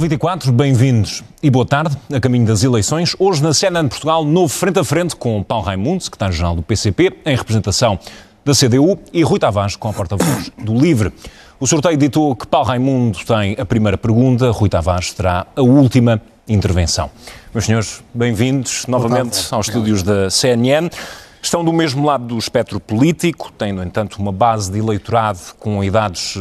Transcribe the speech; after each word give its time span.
24, 0.00 0.50
bem-vindos 0.50 1.22
e 1.42 1.50
boa 1.50 1.66
tarde, 1.66 1.94
a 2.10 2.18
caminho 2.18 2.46
das 2.46 2.64
eleições. 2.64 3.14
Hoje 3.18 3.42
na 3.42 3.52
CNN 3.52 3.82
de 3.82 3.90
Portugal, 3.90 4.24
novo 4.24 4.48
frente 4.48 4.78
a 4.78 4.84
frente 4.84 5.14
com 5.14 5.42
Paulo 5.42 5.66
Raimundo, 5.66 6.02
secretário-geral 6.02 6.56
do 6.56 6.62
PCP, 6.62 7.18
em 7.26 7.36
representação 7.36 7.98
da 8.42 8.54
CDU, 8.54 8.98
e 9.12 9.22
Rui 9.22 9.38
Tavares, 9.38 9.76
com 9.76 9.90
a 9.90 9.92
porta-voz 9.92 10.50
do 10.56 10.74
LIVRE. 10.74 11.12
O 11.60 11.66
sorteio 11.66 11.98
ditou 11.98 12.34
que 12.34 12.46
Paulo 12.46 12.66
Raimundo 12.66 13.18
tem 13.26 13.54
a 13.58 13.66
primeira 13.66 13.98
pergunta, 13.98 14.50
Rui 14.50 14.70
Tavares 14.70 15.12
terá 15.12 15.46
a 15.54 15.60
última 15.60 16.18
intervenção. 16.48 17.10
Meus 17.52 17.66
senhores, 17.66 18.02
bem-vindos 18.14 18.86
novamente 18.86 19.48
aos 19.50 19.68
estúdios 19.68 20.02
da 20.02 20.30
CNN. 20.30 20.88
Estão 21.42 21.62
do 21.62 21.74
mesmo 21.74 22.06
lado 22.06 22.24
do 22.24 22.38
espectro 22.38 22.80
político, 22.80 23.52
têm, 23.52 23.72
no 23.72 23.82
entanto, 23.82 24.16
uma 24.18 24.32
base 24.32 24.72
de 24.72 24.78
eleitorado 24.78 25.40
com 25.58 25.84
idades 25.84 26.38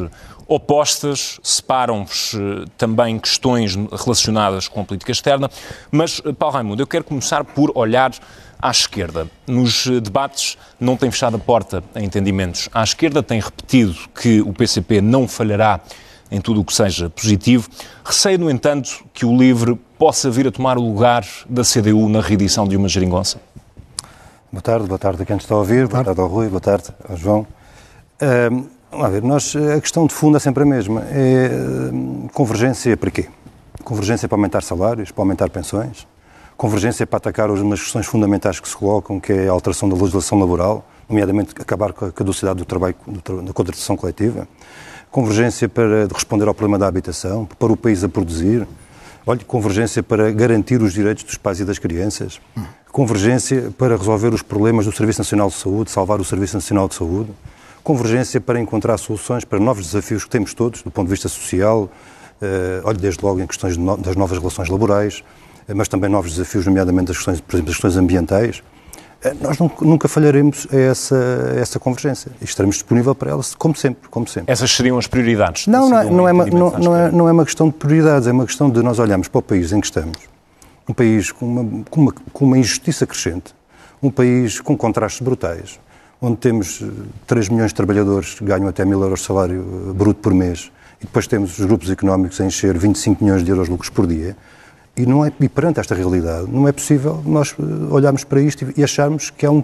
opostas, 0.49 1.39
separam-vos 1.43 2.33
eh, 2.33 2.65
também 2.75 3.19
questões 3.19 3.75
relacionadas 3.75 4.67
com 4.67 4.81
a 4.81 4.83
política 4.83 5.11
externa. 5.11 5.49
Mas, 5.91 6.19
eh, 6.25 6.33
Paulo 6.33 6.55
Raimundo, 6.55 6.81
eu 6.81 6.87
quero 6.87 7.03
começar 7.03 7.43
por 7.43 7.71
olhar 7.75 8.11
à 8.59 8.71
esquerda. 8.71 9.27
Nos 9.45 9.85
eh, 9.85 9.99
debates 9.99 10.57
não 10.79 10.97
tem 10.97 11.11
fechado 11.11 11.35
a 11.37 11.39
porta 11.39 11.83
a 11.93 12.01
entendimentos 12.01 12.67
à 12.73 12.83
esquerda, 12.83 13.21
tem 13.21 13.39
repetido 13.39 13.95
que 14.19 14.41
o 14.41 14.51
PCP 14.51 15.01
não 15.01 15.27
falhará 15.27 15.79
em 16.31 16.41
tudo 16.41 16.61
o 16.61 16.65
que 16.65 16.73
seja 16.73 17.11
positivo. 17.11 17.69
Receio, 18.03 18.39
no 18.39 18.49
entanto, 18.49 19.05
que 19.13 19.27
o 19.27 19.37
LIVRE 19.37 19.75
possa 19.99 20.31
vir 20.31 20.47
a 20.47 20.51
tomar 20.51 20.79
o 20.79 20.81
lugar 20.81 21.25
da 21.47 21.61
CDU 21.63 22.09
na 22.09 22.21
reedição 22.21 22.67
de 22.67 22.75
uma 22.75 22.87
geringonça. 22.87 23.39
Boa 24.51 24.63
tarde, 24.63 24.87
boa 24.87 24.97
tarde 24.97 25.21
a 25.21 25.25
quem 25.27 25.37
está 25.37 25.53
a 25.53 25.59
ouvir, 25.59 25.87
boa 25.87 26.03
tarde 26.03 26.19
ao 26.19 26.27
Rui, 26.27 26.49
boa 26.49 26.59
tarde 26.59 26.89
ao 27.07 27.15
João. 27.15 27.45
Vamos 28.91 29.11
ver, 29.11 29.21
nós, 29.21 29.55
a 29.55 29.79
questão 29.79 30.07
de 30.07 30.13
fundo 30.15 30.37
é 30.37 30.39
sempre 30.39 30.63
a 30.63 30.65
mesma. 30.65 31.01
É 31.11 31.49
hum, 31.93 32.27
convergência 32.33 32.97
para 32.97 33.11
quê? 33.11 33.27
Convergência 33.83 34.27
para 34.27 34.35
aumentar 34.35 34.63
salários, 34.63 35.11
para 35.11 35.21
aumentar 35.21 35.47
pensões, 35.51 36.07
convergência 36.57 37.05
para 37.05 37.17
atacar 37.17 37.51
as 37.51 37.59
questões 37.81 38.07
fundamentais 38.07 38.59
que 38.59 38.67
se 38.67 38.75
colocam, 38.75 39.19
que 39.19 39.31
é 39.31 39.47
a 39.47 39.51
alteração 39.51 39.87
da 39.87 39.95
legislação 39.95 40.39
laboral, 40.39 40.83
nomeadamente 41.07 41.53
acabar 41.59 41.93
com 41.93 42.05
a 42.05 42.11
caducidade 42.11 42.57
do 42.57 42.65
trabalho, 42.65 42.95
da 43.43 43.53
contratação 43.53 43.95
coletiva, 43.95 44.47
convergência 45.11 45.69
para 45.69 46.07
responder 46.11 46.47
ao 46.47 46.53
problema 46.55 46.79
da 46.79 46.87
habitação, 46.87 47.45
para 47.45 47.71
o 47.71 47.77
país 47.77 48.03
a 48.03 48.09
produzir, 48.09 48.67
olha, 49.25 49.39
convergência 49.45 50.01
para 50.01 50.31
garantir 50.31 50.81
os 50.81 50.93
direitos 50.93 51.23
dos 51.23 51.37
pais 51.37 51.59
e 51.59 51.65
das 51.65 51.77
crianças, 51.77 52.41
convergência 52.91 53.71
para 53.77 53.95
resolver 53.95 54.33
os 54.33 54.41
problemas 54.41 54.85
do 54.87 54.91
Serviço 54.91 55.19
Nacional 55.19 55.49
de 55.49 55.55
Saúde, 55.55 55.91
salvar 55.91 56.19
o 56.19 56.25
Serviço 56.25 56.57
Nacional 56.57 56.87
de 56.87 56.95
Saúde, 56.95 57.29
convergência 57.89 58.39
para 58.39 58.59
encontrar 58.59 58.99
soluções 58.99 59.43
para 59.43 59.59
novos 59.59 59.87
desafios 59.87 60.23
que 60.23 60.29
temos 60.29 60.53
todos, 60.53 60.83
do 60.83 60.91
ponto 60.91 61.07
de 61.07 61.11
vista 61.11 61.27
social, 61.27 61.89
eh, 62.39 62.81
olhe 62.83 62.99
desde 62.99 63.25
logo 63.25 63.41
em 63.41 63.47
questões 63.47 63.77
no, 63.77 63.97
das 63.97 64.15
novas 64.15 64.37
relações 64.37 64.69
laborais, 64.69 65.23
eh, 65.67 65.73
mas 65.73 65.87
também 65.87 66.07
novos 66.07 66.33
desafios, 66.33 66.67
nomeadamente 66.67 67.07
das 67.07 67.17
questões, 67.17 67.41
por 67.41 67.55
exemplo, 67.55 67.65
das 67.65 67.75
questões 67.77 67.97
ambientais. 67.97 68.61
Eh, 69.23 69.33
nós 69.41 69.57
nunca, 69.57 69.83
nunca 69.83 70.07
falharemos 70.07 70.67
a 70.71 70.77
essa, 70.77 71.15
a 71.55 71.59
essa 71.59 71.79
convergência 71.79 72.31
e 72.39 72.45
estaremos 72.45 72.75
disponíveis 72.75 73.17
para 73.17 73.31
elas, 73.31 73.55
como 73.55 73.75
sempre, 73.75 74.07
como 74.07 74.27
sempre. 74.27 74.53
Essas 74.53 74.69
seriam 74.69 74.99
as 74.99 75.07
prioridades? 75.07 75.65
Não, 75.65 75.89
não, 75.89 76.11
não, 76.11 76.29
é 76.29 76.31
uma, 76.31 76.45
não, 76.45 76.69
não, 76.77 76.95
é, 76.95 77.11
não 77.11 77.27
é 77.27 77.31
uma 77.31 77.43
questão 77.43 77.69
de 77.69 77.73
prioridades, 77.73 78.27
é 78.27 78.31
uma 78.31 78.45
questão 78.45 78.69
de 78.69 78.83
nós 78.83 78.99
olharmos 78.99 79.27
para 79.27 79.39
o 79.39 79.41
país 79.41 79.71
em 79.71 79.81
que 79.81 79.87
estamos, 79.87 80.19
um 80.87 80.93
país 80.93 81.31
com 81.31 81.43
uma, 81.47 81.83
com 81.89 82.01
uma, 82.01 82.13
com 82.31 82.45
uma 82.45 82.57
injustiça 82.59 83.07
crescente, 83.07 83.55
um 83.99 84.11
país 84.11 84.61
com 84.61 84.77
contrastes 84.77 85.21
brutais, 85.21 85.79
onde 86.21 86.37
temos 86.37 86.83
3 87.27 87.47
eh, 87.47 87.51
milhões 87.51 87.71
de 87.71 87.75
trabalhadores 87.75 88.35
que 88.35 88.43
ganham 88.43 88.67
até 88.67 88.83
mil 88.83 89.01
euros 89.01 89.21
de 89.21 89.25
salário 89.25 89.89
eh, 89.89 89.93
bruto 89.93 90.19
por 90.19 90.33
mês, 90.33 90.71
e 90.99 91.05
depois 91.05 91.27
temos 91.27 91.57
os 91.57 91.65
grupos 91.65 91.89
económicos 91.89 92.39
a 92.41 92.45
encher 92.45 92.77
25 92.77 93.23
milhões 93.23 93.43
de 93.43 93.49
euros 93.49 93.65
de 93.65 93.71
lucros 93.71 93.89
por 93.89 94.05
dia, 94.05 94.35
e, 94.97 95.05
não 95.05 95.25
é, 95.25 95.31
e 95.39 95.47
perante 95.47 95.79
esta 95.79 95.95
realidade, 95.95 96.47
não 96.51 96.67
é 96.67 96.71
possível 96.71 97.21
nós 97.25 97.55
eh, 97.57 97.63
olharmos 97.89 98.23
para 98.23 98.41
isto 98.41 98.65
e 98.75 98.83
acharmos 98.83 99.29
que 99.29 99.45
é 99.45 99.49
um, 99.49 99.63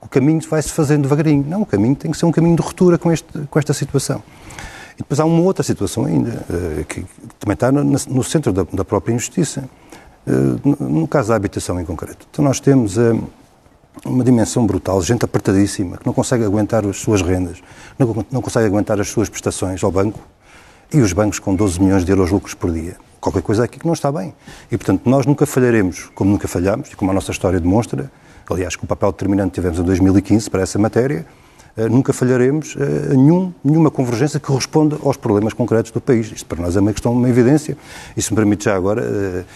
o 0.00 0.08
caminho 0.08 0.40
vai-se 0.48 0.70
fazendo 0.70 1.02
devagarinho. 1.02 1.44
Não, 1.46 1.62
o 1.62 1.66
caminho 1.66 1.94
tem 1.94 2.10
que 2.10 2.18
ser 2.18 2.26
um 2.26 2.32
caminho 2.32 2.56
de 2.56 2.62
ruptura 2.62 2.98
com, 2.98 3.12
este, 3.12 3.26
com 3.48 3.58
esta 3.58 3.72
situação. 3.72 4.20
E 4.94 4.98
depois 4.98 5.20
há 5.20 5.24
uma 5.24 5.40
outra 5.42 5.62
situação 5.62 6.04
ainda, 6.04 6.44
que 6.88 7.04
também 7.38 7.54
está 7.54 7.70
no, 7.70 7.84
no 7.84 8.24
centro 8.24 8.52
da, 8.52 8.64
da, 8.64 8.84
própria 8.84 9.14
injustiça. 9.14 9.64
No 10.26 11.06
caso 11.06 11.28
da 11.28 11.36
habitação 11.36 11.80
em 11.80 11.84
concreto. 11.84 12.26
Então 12.30 12.44
nós 12.44 12.58
temos 12.58 12.98
uma 14.04 14.24
dimensão 14.24 14.66
brutal, 14.66 15.00
gente 15.02 15.24
apertadíssima, 15.24 15.96
que 15.96 16.06
não 16.06 16.12
consegue 16.12 16.44
aguentar 16.44 16.84
as 16.86 16.96
suas 16.98 17.22
rendas, 17.22 17.62
não, 17.98 18.24
não 18.30 18.42
consegue 18.42 18.66
aguentar 18.66 19.00
as 19.00 19.08
suas 19.08 19.28
prestações 19.28 19.82
ao 19.84 19.90
banco, 19.90 20.20
e 20.92 21.00
os 21.00 21.12
bancos 21.12 21.38
com 21.38 21.54
12 21.54 21.80
milhões 21.80 22.04
de 22.04 22.12
euros 22.12 22.30
lucros 22.30 22.54
por 22.54 22.70
dia. 22.70 22.96
Qualquer 23.20 23.42
coisa 23.42 23.64
aqui 23.64 23.78
que 23.78 23.86
não 23.86 23.94
está 23.94 24.10
bem. 24.12 24.34
E, 24.70 24.76
portanto, 24.76 25.08
nós 25.08 25.24
nunca 25.24 25.46
falharemos 25.46 26.10
como 26.14 26.30
nunca 26.30 26.48
falhamos, 26.48 26.90
e 26.90 26.96
como 26.96 27.10
a 27.10 27.14
nossa 27.14 27.30
história 27.30 27.58
demonstra, 27.58 28.10
aliás, 28.50 28.76
que 28.76 28.84
o 28.84 28.86
papel 28.86 29.12
determinante 29.12 29.50
que 29.50 29.54
tivemos 29.54 29.78
em 29.78 29.84
2015 29.84 30.50
para 30.50 30.62
essa 30.62 30.78
matéria, 30.78 31.24
uh, 31.76 31.88
nunca 31.88 32.12
falharemos 32.12 32.74
uh, 32.74 32.78
nenhum, 33.10 33.52
nenhuma 33.64 33.90
convergência 33.90 34.38
que 34.38 34.52
responda 34.52 34.98
aos 35.02 35.16
problemas 35.16 35.54
concretos 35.54 35.90
do 35.92 36.00
país. 36.00 36.30
Isto 36.32 36.46
para 36.46 36.60
nós 36.60 36.76
é 36.76 36.80
uma 36.80 36.92
questão, 36.92 37.12
uma 37.12 37.28
evidência, 37.28 37.76
e 38.16 38.20
se 38.20 38.30
me 38.32 38.36
permite 38.36 38.64
já 38.64 38.74
agora... 38.74 39.46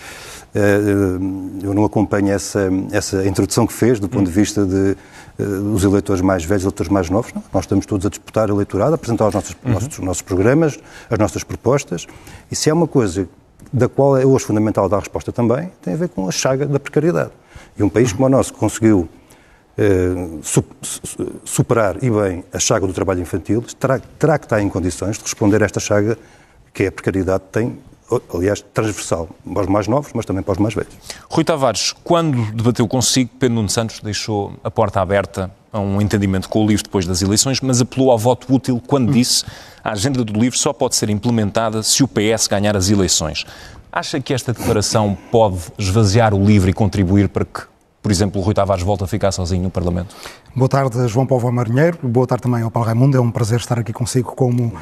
Uh, 0.57 1.61
eu 1.63 1.75
não 1.75 1.85
acompanho 1.85 2.31
essa, 2.31 2.71
essa 2.91 3.27
introdução 3.27 3.67
que 3.67 3.75
fez 3.75 4.01
do 4.01 4.09
ponto 4.09 4.25
de 4.25 4.31
vista 4.31 4.65
de, 4.65 4.97
dos 5.39 5.85
eleitores 5.85 6.23
mais 6.23 6.45
velhos, 6.45 6.63
eleitores 6.65 6.91
mais 6.91 7.11
novos. 7.11 7.31
Não. 7.35 7.45
Nós 7.53 7.65
estamos 7.65 7.85
todos 7.85 8.07
a 8.07 8.09
disputar 8.09 8.49
eleitorado, 8.49 8.93
a 8.93 8.95
apresentar 8.95 9.29
os 9.29 9.35
nossos, 9.35 9.57
uhum. 9.63 9.73
nossos, 9.73 9.99
nossos 9.99 10.23
programas, 10.23 10.79
as 11.11 11.19
nossas 11.19 11.45
propostas, 11.45 12.07
e 12.51 12.57
se 12.57 12.71
é 12.71 12.73
uma 12.73 12.87
coisa 12.87 13.29
da 13.71 13.87
qual 13.87 14.17
é 14.17 14.25
hoje 14.25 14.47
fundamental 14.47 14.89
dar 14.89 15.01
resposta 15.01 15.31
também, 15.31 15.71
tem 15.83 15.93
a 15.93 15.97
ver 15.97 16.09
com 16.09 16.27
a 16.27 16.33
chaga 16.33 16.65
da 16.65 16.81
precariedade. 16.81 17.33
E 17.77 17.83
um 17.83 17.89
país 17.89 18.13
como 18.13 18.25
o 18.25 18.29
nosso 18.29 18.55
que 18.55 18.59
conseguiu 18.59 19.07
eh, 19.77 20.15
superar 21.45 22.03
e 22.03 22.11
bem 22.11 22.45
a 22.51 22.59
chaga 22.59 22.87
do 22.87 22.95
trabalho 22.95 23.21
infantil, 23.21 23.63
terá, 23.79 23.99
terá 24.19 24.39
que 24.39 24.47
estar 24.47 24.63
em 24.63 24.69
condições 24.71 25.19
de 25.19 25.25
responder 25.25 25.63
a 25.63 25.67
esta 25.67 25.81
chaga 25.81 26.17
que 26.73 26.87
a 26.87 26.93
precariedade 26.93 27.45
tem 27.53 27.79
aliás, 28.33 28.65
transversal, 28.73 29.29
para 29.53 29.63
os 29.63 29.69
mais 29.69 29.89
novos, 29.89 30.13
mas 30.15 30.25
também 30.25 30.43
para 30.43 30.53
os 30.53 30.59
mais 30.59 30.75
velhos. 30.75 30.93
Rui 31.29 31.45
Tavares, 31.45 31.93
quando 32.05 32.53
debateu 32.53 32.87
consigo, 32.87 33.31
Pedro 33.39 33.57
Nuno 33.57 33.69
Santos 33.69 34.01
deixou 34.01 34.53
a 34.63 34.71
porta 34.71 35.01
aberta 35.01 35.51
a 35.73 35.81
um 35.81 36.01
entendimento 36.01 36.49
com 36.49 36.65
o 36.65 36.67
LIVRE 36.67 36.85
depois 36.85 37.07
das 37.07 37.23
eleições, 37.23 37.61
mas 37.61 37.81
apelou 37.81 38.11
ao 38.11 38.19
voto 38.19 38.53
útil 38.53 38.81
quando 38.87 39.13
disse 39.13 39.45
a 39.83 39.93
agenda 39.93 40.25
do 40.25 40.33
LIVRE 40.33 40.59
só 40.59 40.73
pode 40.73 40.97
ser 40.97 41.11
implementada 41.11 41.83
se 41.83 42.03
o 42.03 42.09
PS 42.09 42.49
ganhar 42.49 42.77
as 42.77 42.91
eleições. 42.91 43.45
Acha 43.93 44.21
que 44.21 44.35
esta 44.35 44.53
declaração 44.53 45.17
pode 45.31 45.59
esvaziar 45.79 46.35
o 46.35 46.45
LIVRE 46.45 46.71
e 46.71 46.75
contribuir 46.75 47.29
para 47.29 47.45
que 47.45 47.63
por 48.07 48.13
exemplo, 48.13 48.41
o 48.41 48.45
Rui 48.45 48.55
Tavares 48.55 48.85
volta 48.85 49.05
a 49.05 49.09
ficar 49.09 49.33
sozinho 49.33 49.65
no 49.65 49.71
Parlamento? 49.71 50.15
Boa 50.55 50.69
tarde, 50.69 51.09
João 51.09 51.27
Paulo 51.27 51.51
Marinheiro. 51.51 51.99
Boa 52.05 52.25
tarde 52.25 52.43
também 52.45 52.63
ao 52.63 52.71
Paulo 52.71 52.87
Raimundo. 52.87 53.17
É 53.17 53.21
um 53.21 53.33
prazer 53.33 53.59
estar 53.59 53.81
aqui 53.81 53.93
consigo 53.93 54.33
como 54.33 54.67
uh, 54.67 54.73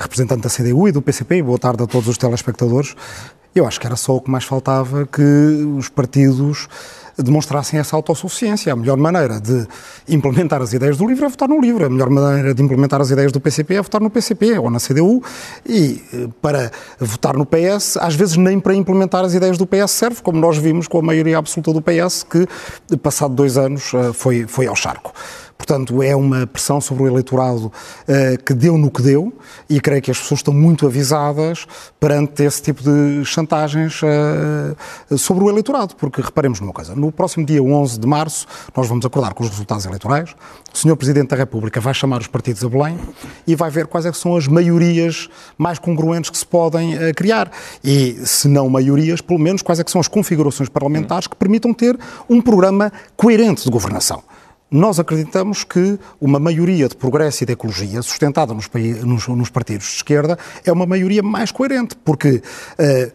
representante 0.00 0.42
da 0.42 0.50
CDU 0.50 0.88
e 0.88 0.90
do 0.90 1.00
PCP. 1.00 1.40
Boa 1.40 1.56
tarde 1.56 1.84
a 1.84 1.86
todos 1.86 2.08
os 2.08 2.18
telespectadores. 2.18 2.96
Eu 3.54 3.64
acho 3.64 3.78
que 3.78 3.86
era 3.86 3.94
só 3.94 4.16
o 4.16 4.20
que 4.20 4.28
mais 4.28 4.42
faltava 4.42 5.06
que 5.06 5.22
os 5.22 5.88
partidos 5.88 6.66
demonstrassem 7.22 7.78
essa 7.78 7.96
autossuficiência. 7.96 8.72
A 8.72 8.76
melhor 8.76 8.96
maneira 8.96 9.40
de 9.40 9.66
implementar 10.08 10.62
as 10.62 10.72
ideias 10.72 10.96
do 10.96 11.06
LIVRE 11.06 11.24
é 11.24 11.28
votar 11.28 11.48
no 11.48 11.60
LIVRE. 11.60 11.84
A 11.84 11.88
melhor 11.88 12.10
maneira 12.10 12.54
de 12.54 12.62
implementar 12.62 13.00
as 13.00 13.10
ideias 13.10 13.32
do 13.32 13.40
PCP 13.40 13.74
é 13.74 13.82
votar 13.82 14.00
no 14.00 14.10
PCP 14.10 14.58
ou 14.58 14.70
na 14.70 14.78
CDU. 14.78 15.22
E 15.66 16.02
eh, 16.12 16.28
para 16.40 16.70
votar 16.98 17.36
no 17.36 17.46
PS, 17.46 17.96
às 17.98 18.14
vezes 18.14 18.36
nem 18.36 18.60
para 18.60 18.74
implementar 18.74 19.24
as 19.24 19.34
ideias 19.34 19.58
do 19.58 19.66
PS 19.66 19.90
serve, 19.90 20.22
como 20.22 20.38
nós 20.38 20.56
vimos 20.56 20.86
com 20.86 20.98
a 20.98 21.02
maioria 21.02 21.38
absoluta 21.38 21.72
do 21.72 21.82
PS, 21.82 22.24
que, 22.24 22.46
passado 22.98 23.34
dois 23.34 23.56
anos, 23.56 23.92
eh, 23.94 24.12
foi, 24.12 24.46
foi 24.46 24.66
ao 24.66 24.76
charco. 24.76 25.12
Portanto, 25.58 26.00
é 26.02 26.14
uma 26.14 26.46
pressão 26.46 26.80
sobre 26.80 27.02
o 27.02 27.08
eleitorado 27.08 27.66
uh, 27.66 28.42
que 28.44 28.54
deu 28.54 28.78
no 28.78 28.90
que 28.90 29.02
deu 29.02 29.32
e 29.68 29.80
creio 29.80 30.00
que 30.00 30.10
as 30.10 30.18
pessoas 30.18 30.38
estão 30.38 30.54
muito 30.54 30.86
avisadas 30.86 31.66
perante 31.98 32.44
esse 32.44 32.62
tipo 32.62 32.80
de 32.80 33.24
chantagens 33.24 34.00
uh, 34.02 35.18
sobre 35.18 35.42
o 35.42 35.50
eleitorado. 35.50 35.96
Porque 35.96 36.22
reparemos 36.22 36.60
numa 36.60 36.72
coisa: 36.72 36.94
no 36.94 37.10
próximo 37.10 37.44
dia 37.44 37.60
11 37.60 37.98
de 37.98 38.06
março, 38.06 38.46
nós 38.74 38.86
vamos 38.86 39.04
acordar 39.04 39.34
com 39.34 39.42
os 39.42 39.50
resultados 39.50 39.84
eleitorais. 39.84 40.34
O 40.72 40.78
Sr. 40.78 40.96
Presidente 40.96 41.30
da 41.30 41.36
República 41.36 41.80
vai 41.80 41.92
chamar 41.92 42.20
os 42.20 42.28
partidos 42.28 42.64
a 42.64 42.68
Belém 42.68 42.96
e 43.44 43.56
vai 43.56 43.68
ver 43.68 43.88
quais 43.88 44.06
é 44.06 44.12
são 44.12 44.36
as 44.36 44.46
maiorias 44.46 45.28
mais 45.58 45.78
congruentes 45.80 46.30
que 46.30 46.38
se 46.38 46.46
podem 46.46 46.94
uh, 46.94 47.12
criar. 47.16 47.50
E, 47.82 48.16
se 48.24 48.46
não 48.46 48.70
maiorias, 48.70 49.20
pelo 49.20 49.40
menos 49.40 49.60
quais 49.60 49.80
é 49.80 49.84
são 49.88 50.00
as 50.00 50.08
configurações 50.08 50.68
parlamentares 50.68 51.26
que 51.26 51.34
permitam 51.34 51.74
ter 51.74 51.98
um 52.28 52.40
programa 52.40 52.92
coerente 53.16 53.64
de 53.64 53.70
governação. 53.70 54.22
Nós 54.70 54.98
acreditamos 54.98 55.64
que 55.64 55.98
uma 56.20 56.38
maioria 56.38 56.88
de 56.88 56.96
progresso 56.96 57.42
e 57.42 57.46
de 57.46 57.52
ecologia 57.52 58.02
sustentada 58.02 58.52
nos, 58.52 58.68
nos, 59.02 59.26
nos 59.28 59.48
partidos 59.48 59.86
de 59.86 59.94
esquerda 59.94 60.38
é 60.64 60.70
uma 60.70 60.84
maioria 60.84 61.22
mais 61.22 61.50
coerente, 61.50 61.96
porque 62.04 62.42
uh, 62.78 63.12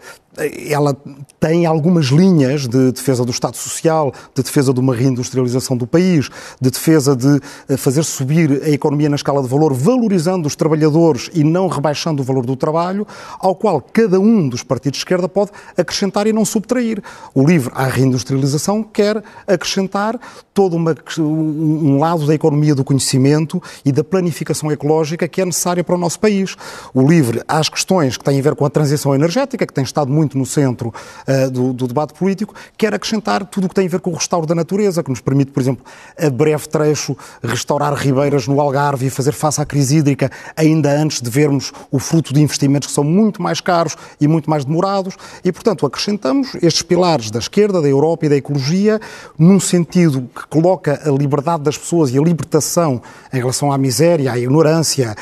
ela 0.70 0.96
tem 1.40 1.66
algumas 1.66 2.06
linhas 2.06 2.68
de 2.68 2.92
defesa 2.92 3.24
do 3.24 3.32
Estado 3.32 3.56
Social, 3.58 4.14
de 4.34 4.42
defesa 4.42 4.74
de 4.74 4.80
uma 4.80 4.96
reindustrialização 4.96 5.78
do 5.78 5.86
país, 5.86 6.30
de 6.60 6.72
defesa 6.72 7.16
de 7.16 7.40
eh, 7.70 7.78
fazer 7.78 8.04
subir 8.04 8.64
a 8.64 8.70
economia 8.70 9.10
na 9.10 9.16
escala 9.16 9.42
de 9.42 9.48
valor, 9.48 9.74
valorizando 9.74 10.48
os 10.48 10.56
trabalhadores 10.56 11.30
e 11.34 11.44
não 11.44 11.68
rebaixando 11.68 12.22
o 12.22 12.26
valor 12.26 12.46
do 12.46 12.56
trabalho, 12.56 13.06
ao 13.40 13.56
qual 13.56 13.82
cada 13.82 14.20
um 14.20 14.48
dos 14.48 14.64
partidos 14.64 14.98
de 14.98 15.02
esquerda 15.02 15.28
pode 15.28 15.52
acrescentar 15.78 16.28
e 16.28 16.34
não 16.34 16.46
subtrair. 16.46 17.02
O 17.36 17.46
livre 17.46 17.72
à 17.76 17.86
reindustrialização 17.86 18.84
quer 18.84 19.24
acrescentar 19.48 20.20
todo 20.54 20.76
uma, 20.76 20.96
um 21.20 22.00
lado 22.00 22.26
da 22.26 22.34
economia 22.34 22.76
do 22.76 22.84
conhecimento 22.84 23.62
e 23.84 23.92
da 23.92 24.04
planificação 24.04 24.72
ecológica 24.72 25.28
que 25.28 25.42
é 25.42 25.46
necessária 25.46 25.84
para 25.84 25.96
o 25.96 25.98
nosso 25.98 26.20
país. 26.20 26.56
O 26.94 27.02
livre 27.02 27.42
às 27.48 27.70
questões 27.70 28.18
que 28.18 28.24
têm 28.24 28.40
a 28.40 28.42
ver 28.42 28.56
com 28.56 28.66
a 28.66 28.70
transição 28.70 29.14
energética, 29.14 29.66
que 29.66 29.74
tem 29.74 29.84
estado 29.84 30.12
muito 30.12 30.23
muito 30.24 30.38
no 30.38 30.46
centro 30.46 30.94
uh, 31.28 31.52
do, 31.52 31.74
do, 31.74 31.88
debate 31.88 32.14
político, 32.14 32.56
quer 32.78 32.94
acrescentar 32.94 33.46
tudo 33.46 33.66
o 33.66 33.70
que 33.70 33.76
tem 33.76 33.86
a 33.86 33.90
ver 33.90 34.00
com 34.00 34.10
o 34.10 34.14
restauro 34.14 34.48
da 34.48 34.56
natureza, 34.56 35.04
que 35.04 35.10
nos 35.10 35.20
permite, 35.20 35.52
por 35.52 35.62
exemplo, 35.62 35.86
a 36.18 36.30
breve 36.30 36.68
trecho, 36.68 37.16
restaurar 37.44 37.94
ribeiras 37.94 38.48
no 38.48 38.60
Algarve 38.60 39.08
e 39.08 39.10
fazer 39.10 39.34
face 39.34 39.62
à 39.62 39.66
crise 39.66 39.98
hídrica 39.98 40.32
ainda 40.56 40.92
antes 40.92 41.22
de 41.22 41.30
vermos 41.30 41.72
o 41.92 42.00
fruto 42.00 42.34
de 42.34 42.42
investimentos 42.42 42.88
que 42.88 42.94
são 42.94 43.04
muito 43.04 43.42
mais 43.42 43.60
caros 43.60 43.96
e 44.20 44.28
muito 44.28 44.50
mais 44.50 44.66
demorados. 44.66 45.16
E, 45.44 45.52
portanto, 45.52 45.86
acrescentamos 45.86 46.56
estes 46.62 46.82
pilares 46.82 47.30
da 47.30 47.40
esquerda, 47.40 47.82
da 47.82 47.88
Europa 47.88 48.26
e 48.26 48.30
da 48.30 48.38
ecologia, 48.38 49.00
num 49.38 49.60
sentido 49.60 50.30
que 50.34 50.48
coloca 50.48 51.02
a 51.06 51.12
liberdade 51.12 51.64
das 51.64 51.78
pessoas 51.78 52.12
e 52.12 52.18
a 52.18 52.22
libertação 52.22 53.02
em 53.32 53.38
relação 53.38 53.72
à 53.72 53.78
miséria, 53.78 54.32
à 54.32 54.38
ignorância, 54.38 55.16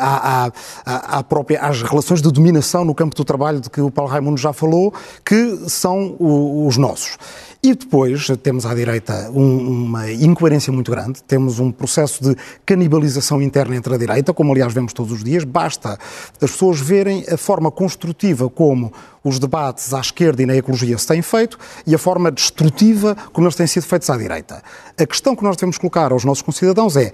à, 0.00 0.46
à, 0.46 0.52
à, 0.86 1.18
à 1.18 1.22
própria, 1.22 1.60
às 1.60 1.82
relações 1.82 2.22
de 2.22 2.30
dominação 2.30 2.84
no 2.84 2.94
campo 2.94 3.16
do 3.16 3.24
trabalho 3.24 3.60
de 3.60 3.68
que 3.68 3.80
o 3.80 3.90
Paulo 3.90 4.10
Raimundo 4.20 4.40
já 4.40 4.52
falou, 4.52 4.92
que 5.24 5.68
são 5.68 6.16
os 6.18 6.76
nossos. 6.76 7.16
E 7.62 7.74
depois 7.74 8.26
temos 8.42 8.64
à 8.64 8.74
direita 8.74 9.30
um, 9.34 9.84
uma 9.84 10.10
incoerência 10.10 10.72
muito 10.72 10.90
grande, 10.90 11.22
temos 11.22 11.58
um 11.58 11.70
processo 11.70 12.22
de 12.22 12.34
canibalização 12.64 13.42
interna 13.42 13.76
entre 13.76 13.94
a 13.94 13.98
direita, 13.98 14.32
como 14.32 14.50
aliás 14.52 14.72
vemos 14.72 14.94
todos 14.94 15.12
os 15.12 15.22
dias. 15.22 15.44
Basta 15.44 15.98
as 16.40 16.50
pessoas 16.50 16.80
verem 16.80 17.22
a 17.30 17.36
forma 17.36 17.70
construtiva 17.70 18.48
como 18.48 18.90
os 19.22 19.38
debates 19.38 19.92
à 19.92 20.00
esquerda 20.00 20.42
e 20.42 20.46
na 20.46 20.56
ecologia 20.56 20.96
se 20.96 21.06
têm 21.06 21.20
feito 21.20 21.58
e 21.86 21.94
a 21.94 21.98
forma 21.98 22.30
destrutiva 22.30 23.14
como 23.30 23.46
eles 23.46 23.56
têm 23.56 23.66
sido 23.66 23.84
feitos 23.84 24.08
à 24.08 24.16
direita. 24.16 24.62
A 24.98 25.06
questão 25.06 25.36
que 25.36 25.42
nós 25.42 25.56
devemos 25.56 25.76
colocar 25.76 26.12
aos 26.12 26.24
nossos 26.24 26.42
concidadãos 26.42 26.96
é 26.96 27.12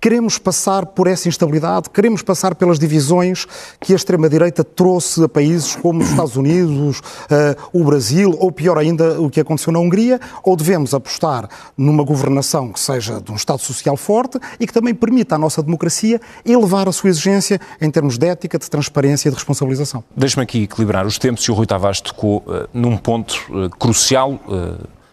Queremos 0.00 0.38
passar 0.38 0.86
por 0.86 1.06
essa 1.06 1.28
instabilidade, 1.28 1.90
queremos 1.90 2.22
passar 2.22 2.54
pelas 2.54 2.78
divisões 2.78 3.46
que 3.78 3.92
a 3.92 3.96
extrema-direita 3.96 4.64
trouxe 4.64 5.22
a 5.22 5.28
países 5.28 5.76
como 5.76 6.00
os 6.00 6.08
Estados 6.08 6.36
Unidos, 6.36 7.00
uh, 7.00 7.68
o 7.70 7.84
Brasil, 7.84 8.34
ou 8.38 8.50
pior 8.50 8.78
ainda, 8.78 9.20
o 9.20 9.28
que 9.28 9.38
aconteceu 9.38 9.70
na 9.70 9.78
Hungria, 9.78 10.18
ou 10.42 10.56
devemos 10.56 10.94
apostar 10.94 11.46
numa 11.76 12.02
governação 12.02 12.72
que 12.72 12.80
seja 12.80 13.20
de 13.20 13.30
um 13.30 13.36
Estado 13.36 13.60
social 13.60 13.94
forte 13.94 14.38
e 14.58 14.66
que 14.66 14.72
também 14.72 14.94
permita 14.94 15.34
à 15.34 15.38
nossa 15.38 15.62
democracia 15.62 16.18
elevar 16.46 16.88
a 16.88 16.92
sua 16.92 17.10
exigência 17.10 17.60
em 17.78 17.90
termos 17.90 18.16
de 18.16 18.26
ética, 18.26 18.58
de 18.58 18.70
transparência 18.70 19.28
e 19.28 19.30
de 19.30 19.36
responsabilização. 19.36 20.02
Deixe-me 20.16 20.42
aqui 20.42 20.62
equilibrar 20.62 21.06
os 21.06 21.18
tempos 21.18 21.44
e 21.44 21.50
o 21.50 21.54
Rui 21.54 21.66
Tavares 21.66 22.00
tocou 22.00 22.38
uh, 22.38 22.66
num 22.72 22.96
ponto 22.96 23.34
uh, 23.50 23.68
crucial 23.68 24.40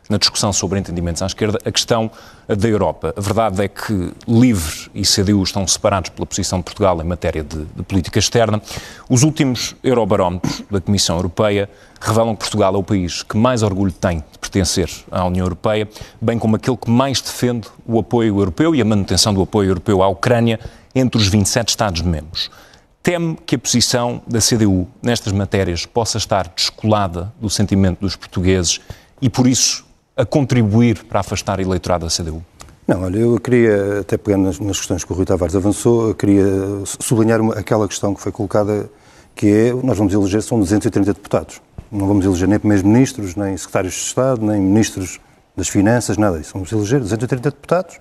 na 0.10 0.18
discussão 0.18 0.54
sobre 0.54 0.80
entendimentos 0.80 1.22
à 1.22 1.26
esquerda, 1.26 1.60
a 1.66 1.72
questão 1.72 2.10
da 2.48 2.68
Europa. 2.68 3.14
A 3.18 3.22
verdade 3.22 3.64
é 3.64 3.68
que 3.68 4.14
LIVRE 4.28 4.90
e 4.96 5.02
CDU 5.02 5.44
estão 5.44 5.68
separados 5.68 6.10
pela 6.10 6.26
posição 6.26 6.60
de 6.60 6.64
Portugal 6.64 7.02
em 7.02 7.04
matéria 7.04 7.44
de, 7.44 7.66
de 7.66 7.84
política 7.84 8.20
externa. 8.20 8.62
Os 9.10 9.24
últimos 9.24 9.76
eurobarómetros 9.84 10.64
da 10.72 10.80
Comissão 10.80 11.18
Europeia 11.18 11.70
revelam 12.00 12.36
que 12.36 12.42
Portugal 12.42 12.76
é 12.76 12.78
o 12.78 12.84
país 12.84 13.24
que 13.24 13.36
mais 13.36 13.64
orgulho 13.64 13.92
tem 13.92 14.20
de 14.20 14.40
pertencer 14.40 14.90
à 15.12 15.26
União 15.26 15.46
Europeia, 15.46 15.90
bem 16.22 16.40
como 16.40 16.56
aquele 16.56 16.78
que 16.78 16.90
mais 16.90 17.22
defende 17.22 17.68
o 17.86 18.00
apoio 18.00 18.40
europeu 18.40 18.74
e 18.74 18.82
a 18.82 18.86
manutenção 18.86 19.34
do 19.34 19.42
apoio 19.42 19.70
europeu 19.70 20.02
à 20.02 20.08
Ucrânia 20.08 20.60
entre 20.96 21.20
os 21.20 21.28
27 21.28 21.70
Estados-membros. 21.70 22.50
Teme 23.04 23.38
que 23.46 23.56
a 23.56 23.60
posição 23.60 24.22
da 24.28 24.40
CDU 24.40 24.88
nestas 25.02 25.32
matérias 25.32 25.86
possa 25.86 26.18
estar 26.18 26.52
descolada 26.54 27.34
do 27.40 27.50
sentimento 27.50 28.02
dos 28.02 28.16
portugueses 28.16 28.82
e, 29.22 29.30
por 29.30 29.48
isso, 29.48 29.87
a 30.18 30.26
contribuir 30.26 31.04
para 31.04 31.20
afastar 31.20 31.60
eleitorado 31.60 32.06
da 32.06 32.12
CDU? 32.12 32.44
Não, 32.88 33.04
olha, 33.04 33.18
eu 33.20 33.40
queria, 33.40 34.00
até 34.00 34.18
pegando 34.18 34.46
nas, 34.46 34.60
nas 34.60 34.78
questões 34.78 35.04
que 35.04 35.12
o 35.12 35.16
Rui 35.16 35.26
Tavares 35.26 35.56
avançou, 35.56 36.16
queria 36.16 36.46
sublinhar 36.86 37.42
uma, 37.42 37.54
aquela 37.54 37.88
questão 37.88 38.16
que 38.16 38.22
foi 38.22 38.32
colocada, 38.32 38.90
que 39.36 39.48
é, 39.48 39.74
nós 39.74 39.98
vamos 39.98 40.14
eleger, 40.14 40.42
são 40.42 40.58
230 40.58 41.14
deputados. 41.14 41.62
Não 41.92 42.08
vamos 42.08 42.26
eleger 42.26 42.48
nem 42.48 42.58
primeiros-ministros, 42.58 43.36
nem 43.36 43.56
secretários 43.58 43.94
de 43.94 44.00
Estado, 44.00 44.46
nem 44.46 44.60
ministros 44.62 45.20
das 45.56 45.68
Finanças, 45.68 46.18
nada 46.18 46.40
disso. 46.40 46.52
Vamos 46.54 46.72
eleger 46.72 47.02
230 47.02 47.52
deputados 47.52 48.00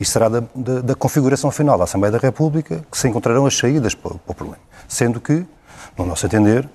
e 0.00 0.04
será 0.04 0.28
da, 0.28 0.42
da, 0.54 0.80
da, 0.80 0.94
configuração 0.96 1.50
final 1.52 1.78
da 1.78 1.84
Assembleia 1.84 2.10
da 2.10 2.18
República 2.18 2.84
que 2.90 2.98
se 2.98 3.06
encontrarão 3.06 3.46
as 3.46 3.56
saídas 3.56 3.94
para, 3.94 4.14
para 4.14 4.32
o 4.32 4.34
problema. 4.34 4.58
Sendo 4.88 5.20
que, 5.20 5.46
no 5.96 6.04
nosso 6.04 6.26
entender, 6.26 6.68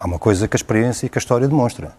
há 0.00 0.04
uma 0.04 0.18
coisa 0.18 0.48
que 0.48 0.56
a 0.56 0.58
experiência 0.58 1.06
e 1.06 1.08
que 1.08 1.16
a 1.16 1.20
história 1.20 1.46
demonstra. 1.46 1.92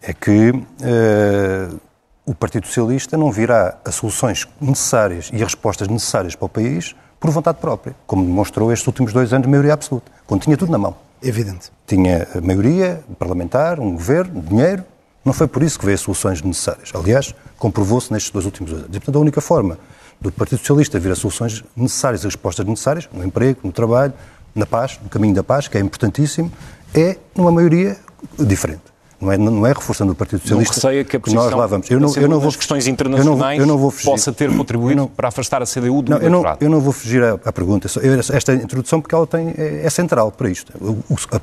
É 0.00 0.14
que 0.14 0.50
uh, 0.50 1.80
o 2.24 2.34
Partido 2.34 2.66
Socialista 2.66 3.16
não 3.16 3.30
virá 3.32 3.78
as 3.84 3.96
soluções 3.96 4.46
necessárias 4.60 5.30
e 5.32 5.36
as 5.36 5.42
respostas 5.42 5.88
necessárias 5.88 6.34
para 6.34 6.46
o 6.46 6.48
país 6.48 6.94
por 7.18 7.30
vontade 7.30 7.58
própria, 7.58 7.94
como 8.06 8.24
demonstrou 8.24 8.72
estes 8.72 8.86
últimos 8.86 9.12
dois 9.12 9.32
anos 9.32 9.44
de 9.44 9.50
maioria 9.50 9.74
absoluta, 9.74 10.10
quando 10.26 10.42
tinha 10.42 10.56
tudo 10.56 10.72
na 10.72 10.78
mão. 10.78 10.96
Evidente. 11.22 11.70
Tinha 11.86 12.26
a 12.34 12.40
maioria 12.40 13.02
parlamentar, 13.16 13.78
um 13.78 13.92
governo, 13.92 14.42
dinheiro. 14.42 14.84
Não 15.24 15.32
foi 15.32 15.46
por 15.46 15.62
isso 15.62 15.78
que 15.78 15.84
veio 15.84 15.94
as 15.94 16.00
soluções 16.00 16.42
necessárias. 16.42 16.90
Aliás, 16.94 17.32
comprovou-se 17.58 18.12
nestes 18.12 18.32
dois 18.32 18.44
últimos 18.44 18.72
anos. 18.72 18.86
E, 18.88 18.92
portanto, 18.92 19.16
a 19.16 19.20
única 19.20 19.40
forma 19.40 19.78
do 20.20 20.32
Partido 20.32 20.58
Socialista 20.58 20.98
vir 20.98 21.12
a 21.12 21.16
soluções 21.16 21.62
necessárias 21.76 22.22
e 22.22 22.26
respostas 22.26 22.66
necessárias, 22.66 23.08
no 23.12 23.24
emprego, 23.24 23.60
no 23.62 23.72
trabalho, 23.72 24.12
na 24.52 24.66
paz, 24.66 24.98
no 25.00 25.08
caminho 25.08 25.34
da 25.34 25.44
paz, 25.44 25.68
que 25.68 25.78
é 25.78 25.80
importantíssimo, 25.80 26.50
é 26.92 27.16
numa 27.36 27.52
maioria 27.52 27.96
diferente. 28.38 28.91
Não 29.22 29.30
é, 29.30 29.38
não 29.38 29.64
é 29.64 29.72
reforçando 29.72 30.10
o 30.10 30.16
Partido 30.16 30.40
Socialista. 30.40 30.74
Não 30.74 30.74
receia 30.74 31.04
que 31.04 31.16
a 31.16 31.20
posição 31.20 31.44
nós 31.44 31.54
lá 31.54 31.66
vamos. 31.68 31.88
Eu 31.88 32.00
não, 32.00 32.12
eu 32.16 32.28
não 32.28 32.40
vou, 32.40 32.50
questões 32.50 32.88
internacionais 32.88 33.60
eu 33.60 33.66
não, 33.66 33.74
eu 33.76 33.80
não 33.80 33.90
fugir, 33.92 34.04
possa 34.04 34.32
ter 34.32 34.54
contribuído 34.54 35.02
não, 35.02 35.06
para 35.06 35.28
afastar 35.28 35.62
a 35.62 35.64
CDU 35.64 36.02
do 36.02 36.10
não, 36.10 36.18
eu 36.18 36.28
não, 36.28 36.56
eu 36.60 36.68
não 36.68 36.80
vou 36.80 36.92
fugir 36.92 37.22
à, 37.22 37.34
à 37.44 37.52
pergunta. 37.52 37.88
Esta 38.32 38.52
introdução, 38.52 39.00
porque 39.00 39.14
ela 39.14 39.24
tem, 39.24 39.54
é, 39.56 39.82
é 39.84 39.90
central 39.90 40.32
para 40.32 40.50
isto. 40.50 40.72
O, 40.80 41.16
a, 41.30 41.40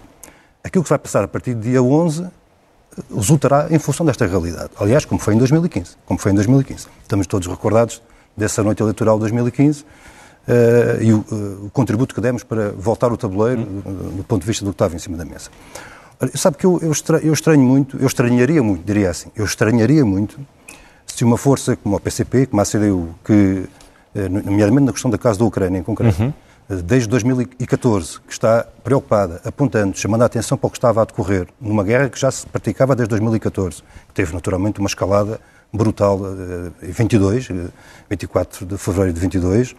aquilo 0.61 0.83
que 0.83 0.89
vai 0.89 0.99
passar 0.99 1.23
a 1.23 1.27
partir 1.27 1.53
do 1.53 1.61
dia 1.61 1.81
11 1.81 2.27
resultará 3.15 3.67
em 3.71 3.79
função 3.79 4.05
desta 4.05 4.27
realidade. 4.27 4.71
Aliás, 4.77 5.05
como 5.05 5.21
foi 5.21 5.35
em 5.35 5.37
2015. 5.37 5.95
Como 6.05 6.19
foi 6.19 6.33
em 6.33 6.35
2015. 6.35 6.87
Estamos 7.01 7.27
todos 7.27 7.47
recordados 7.47 8.01
dessa 8.35 8.61
noite 8.61 8.83
eleitoral 8.83 9.15
de 9.15 9.21
2015 9.21 9.83
uh, 9.83 9.85
e 11.01 11.13
o, 11.13 11.19
uh, 11.19 11.65
o, 11.67 11.69
contributo 11.71 12.13
que 12.13 12.19
demos 12.19 12.43
para 12.43 12.71
voltar 12.71 13.09
o 13.13 13.15
tabuleiro 13.15 13.61
hum. 13.61 14.17
do 14.17 14.23
ponto 14.25 14.41
de 14.41 14.47
vista 14.47 14.65
do 14.65 14.71
que 14.71 14.75
estava 14.75 14.95
em 14.95 14.99
cima 14.99 15.15
da 15.15 15.23
mesa. 15.23 15.49
Sabe 16.35 16.57
que 16.57 16.65
eu, 16.65 16.79
eu, 16.81 16.91
estranho, 16.91 17.25
eu 17.25 17.33
estranho 17.33 17.61
muito, 17.61 17.97
eu 17.97 18.07
estranharia 18.07 18.61
muito, 18.61 18.83
diria 18.85 19.09
assim, 19.09 19.29
eu 19.35 19.45
estranharia 19.45 20.03
muito 20.03 20.37
se 21.05 21.23
uma 21.23 21.37
força 21.37 21.77
como 21.77 21.95
a 21.95 21.99
PCP, 21.99 22.47
como 22.47 22.61
a 22.61 22.65
CDU, 22.65 23.15
que, 23.23 23.65
eh, 24.13 24.27
nomeadamente 24.27 24.85
na 24.85 24.91
questão 24.91 25.09
da 25.09 25.17
causa 25.17 25.39
da 25.39 25.45
Ucrânia 25.45 25.79
em 25.79 25.83
concreto, 25.83 26.21
uhum. 26.21 26.33
Eh, 26.69 26.75
desde 26.83 27.07
2014, 27.07 28.19
que 28.19 28.33
está 28.33 28.65
preocupada, 28.83 29.41
apontando, 29.45 29.97
chamando 29.97 30.21
a 30.23 30.25
atenção 30.25 30.57
para 30.57 30.67
o 30.67 30.69
que 30.69 30.77
estava 30.77 31.01
a 31.01 31.05
decorrer 31.05 31.47
numa 31.59 31.83
guerra 31.83 32.09
que 32.09 32.19
já 32.19 32.29
se 32.29 32.45
praticava 32.45 32.95
desde 32.95 33.09
2014, 33.11 33.81
que 34.07 34.13
teve 34.13 34.33
naturalmente 34.33 34.79
uma 34.79 34.87
escalada 34.87 35.39
brutal 35.73 36.19
eh, 36.81 36.89
em 36.89 36.91
22, 36.91 37.47
24 38.09 38.65
de 38.65 38.77
fevereiro 38.77 39.13
de 39.13 39.21
22, 39.21 39.75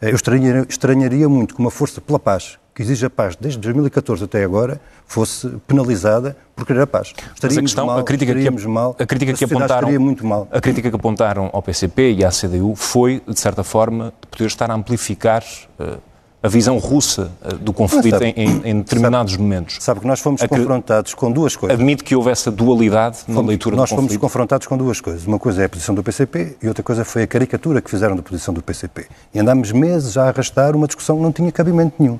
eu 0.00 0.16
estranharia, 0.16 0.66
estranharia 0.68 1.28
muito 1.28 1.54
que 1.54 1.60
uma 1.60 1.70
força 1.70 2.00
pela 2.00 2.18
paz, 2.18 2.58
que 2.74 2.82
exige 2.82 3.06
a 3.06 3.10
paz 3.10 3.36
desde 3.36 3.58
2014 3.60 4.24
até 4.24 4.44
agora 4.44 4.80
fosse 5.06 5.48
penalizada 5.66 6.36
por 6.56 6.66
querer 6.66 6.82
a 6.82 6.86
paz. 6.86 7.12
Estaríamos 7.34 7.42
Mas 7.42 7.58
a 7.58 7.60
questão, 7.60 7.86
mal, 7.86 7.98
a 7.98 8.02
crítica 8.02 8.34
que, 8.34 8.66
mal, 8.66 8.96
a 8.98 9.06
crítica 9.06 9.32
que 9.34 9.44
apontaram, 9.44 10.00
muito 10.00 10.26
mal. 10.26 10.48
A 10.50 10.60
crítica 10.60 10.88
que 10.88 10.96
apontaram 10.96 11.50
ao 11.52 11.62
PCP 11.62 12.14
e 12.14 12.24
à 12.24 12.30
CDU 12.30 12.74
foi, 12.74 13.22
de 13.26 13.38
certa 13.38 13.62
forma, 13.62 14.12
de 14.20 14.26
poder 14.28 14.46
estar 14.46 14.70
a 14.70 14.74
amplificar 14.74 15.42
uh, 15.78 15.98
a 16.42 16.48
visão 16.48 16.78
russa 16.78 17.30
uh, 17.44 17.56
do 17.56 17.72
conflito 17.72 18.18
sabe, 18.18 18.34
em, 18.36 18.62
em, 18.64 18.78
determinados 18.78 19.32
sabe, 19.32 19.42
momentos. 19.42 19.76
Sabe 19.80 20.00
que 20.00 20.06
nós 20.06 20.20
fomos 20.20 20.42
confrontados 20.42 21.14
com 21.14 21.30
duas 21.30 21.54
coisas. 21.54 21.78
Admite 21.78 22.02
que 22.02 22.16
houve 22.16 22.30
essa 22.30 22.50
dualidade 22.50 23.18
na 23.28 23.34
fomos, 23.34 23.48
leitura 23.48 23.76
Nós 23.76 23.90
do 23.90 23.96
fomos 23.96 24.16
confrontados 24.16 24.66
com 24.66 24.78
duas 24.78 25.00
coisas. 25.00 25.26
Uma 25.26 25.38
coisa 25.38 25.62
é 25.62 25.64
a 25.66 25.68
posição 25.68 25.94
do 25.94 26.02
PCP 26.02 26.56
e 26.62 26.68
outra 26.68 26.82
coisa 26.82 27.04
foi 27.04 27.24
a 27.24 27.26
caricatura 27.26 27.82
que 27.82 27.90
fizeram 27.90 28.16
da 28.16 28.22
posição 28.22 28.54
do 28.54 28.62
PCP. 28.62 29.06
E 29.34 29.38
andámos 29.38 29.72
meses 29.72 30.16
a 30.16 30.28
arrastar 30.28 30.74
uma 30.74 30.86
discussão 30.86 31.16
que 31.16 31.22
não 31.22 31.32
tinha 31.32 31.52
cabimento 31.52 31.96
nenhum 31.98 32.18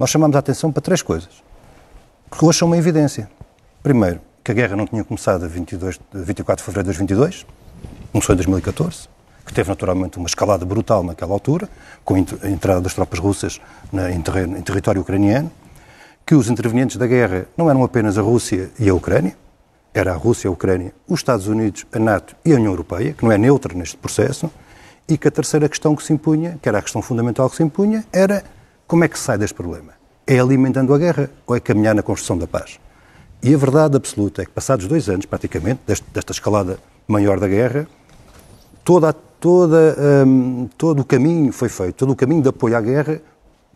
nós 0.00 0.08
chamamos 0.08 0.34
a 0.34 0.38
atenção 0.38 0.72
para 0.72 0.80
três 0.80 1.02
coisas, 1.02 1.28
que 2.30 2.42
hoje 2.42 2.58
são 2.58 2.68
uma 2.68 2.78
evidência. 2.78 3.30
Primeiro, 3.82 4.18
que 4.42 4.50
a 4.50 4.54
guerra 4.54 4.74
não 4.74 4.86
tinha 4.86 5.04
começado 5.04 5.44
a 5.44 5.46
22, 5.46 6.00
24 6.14 6.62
de 6.62 6.64
fevereiro 6.64 6.90
de 6.90 7.04
2022, 7.04 7.46
começou 8.10 8.32
em 8.32 8.36
2014, 8.36 9.08
que 9.44 9.52
teve 9.52 9.68
naturalmente 9.68 10.16
uma 10.16 10.26
escalada 10.26 10.64
brutal 10.64 11.02
naquela 11.04 11.34
altura, 11.34 11.68
com 12.02 12.14
a 12.14 12.18
entrada 12.48 12.80
das 12.80 12.94
tropas 12.94 13.18
russas 13.18 13.60
em, 13.92 14.22
terreno, 14.22 14.56
em 14.56 14.62
território 14.62 15.02
ucraniano, 15.02 15.52
que 16.24 16.34
os 16.34 16.48
intervenientes 16.48 16.96
da 16.96 17.06
guerra 17.06 17.44
não 17.54 17.68
eram 17.68 17.84
apenas 17.84 18.16
a 18.16 18.22
Rússia 18.22 18.70
e 18.78 18.88
a 18.88 18.94
Ucrânia, 18.94 19.36
era 19.92 20.12
a 20.12 20.16
Rússia, 20.16 20.48
a 20.48 20.50
Ucrânia, 20.50 20.94
os 21.06 21.20
Estados 21.20 21.46
Unidos, 21.46 21.84
a 21.92 21.98
NATO 21.98 22.34
e 22.42 22.52
a 22.52 22.54
União 22.54 22.72
Europeia, 22.72 23.12
que 23.12 23.22
não 23.22 23.30
é 23.30 23.36
neutra 23.36 23.74
neste 23.74 23.98
processo, 23.98 24.50
e 25.06 25.18
que 25.18 25.28
a 25.28 25.30
terceira 25.30 25.68
questão 25.68 25.94
que 25.94 26.02
se 26.02 26.10
impunha, 26.14 26.58
que 26.62 26.70
era 26.70 26.78
a 26.78 26.82
questão 26.82 27.02
fundamental 27.02 27.50
que 27.50 27.56
se 27.56 27.62
impunha, 27.62 28.02
era 28.10 28.42
como 28.90 29.04
é 29.04 29.08
que 29.08 29.16
se 29.16 29.24
sai 29.24 29.38
deste 29.38 29.54
problema? 29.54 29.92
É 30.26 30.40
alimentando 30.40 30.92
a 30.92 30.98
guerra 30.98 31.30
ou 31.46 31.54
é 31.54 31.60
caminhar 31.60 31.94
na 31.94 32.02
construção 32.02 32.36
da 32.36 32.48
paz? 32.48 32.80
E 33.40 33.54
a 33.54 33.56
verdade 33.56 33.96
absoluta 33.96 34.42
é 34.42 34.44
que, 34.44 34.50
passados 34.50 34.88
dois 34.88 35.08
anos, 35.08 35.26
praticamente, 35.26 35.80
deste, 35.86 36.04
desta 36.12 36.32
escalada 36.32 36.76
maior 37.06 37.38
da 37.38 37.46
guerra, 37.46 37.86
toda, 38.82 39.12
toda, 39.12 39.96
um, 40.26 40.68
todo 40.76 41.02
o 41.02 41.04
caminho 41.04 41.52
foi 41.52 41.68
feito, 41.68 41.94
todo 41.94 42.10
o 42.10 42.16
caminho 42.16 42.42
de 42.42 42.48
apoio 42.48 42.76
à 42.76 42.80
guerra, 42.80 43.22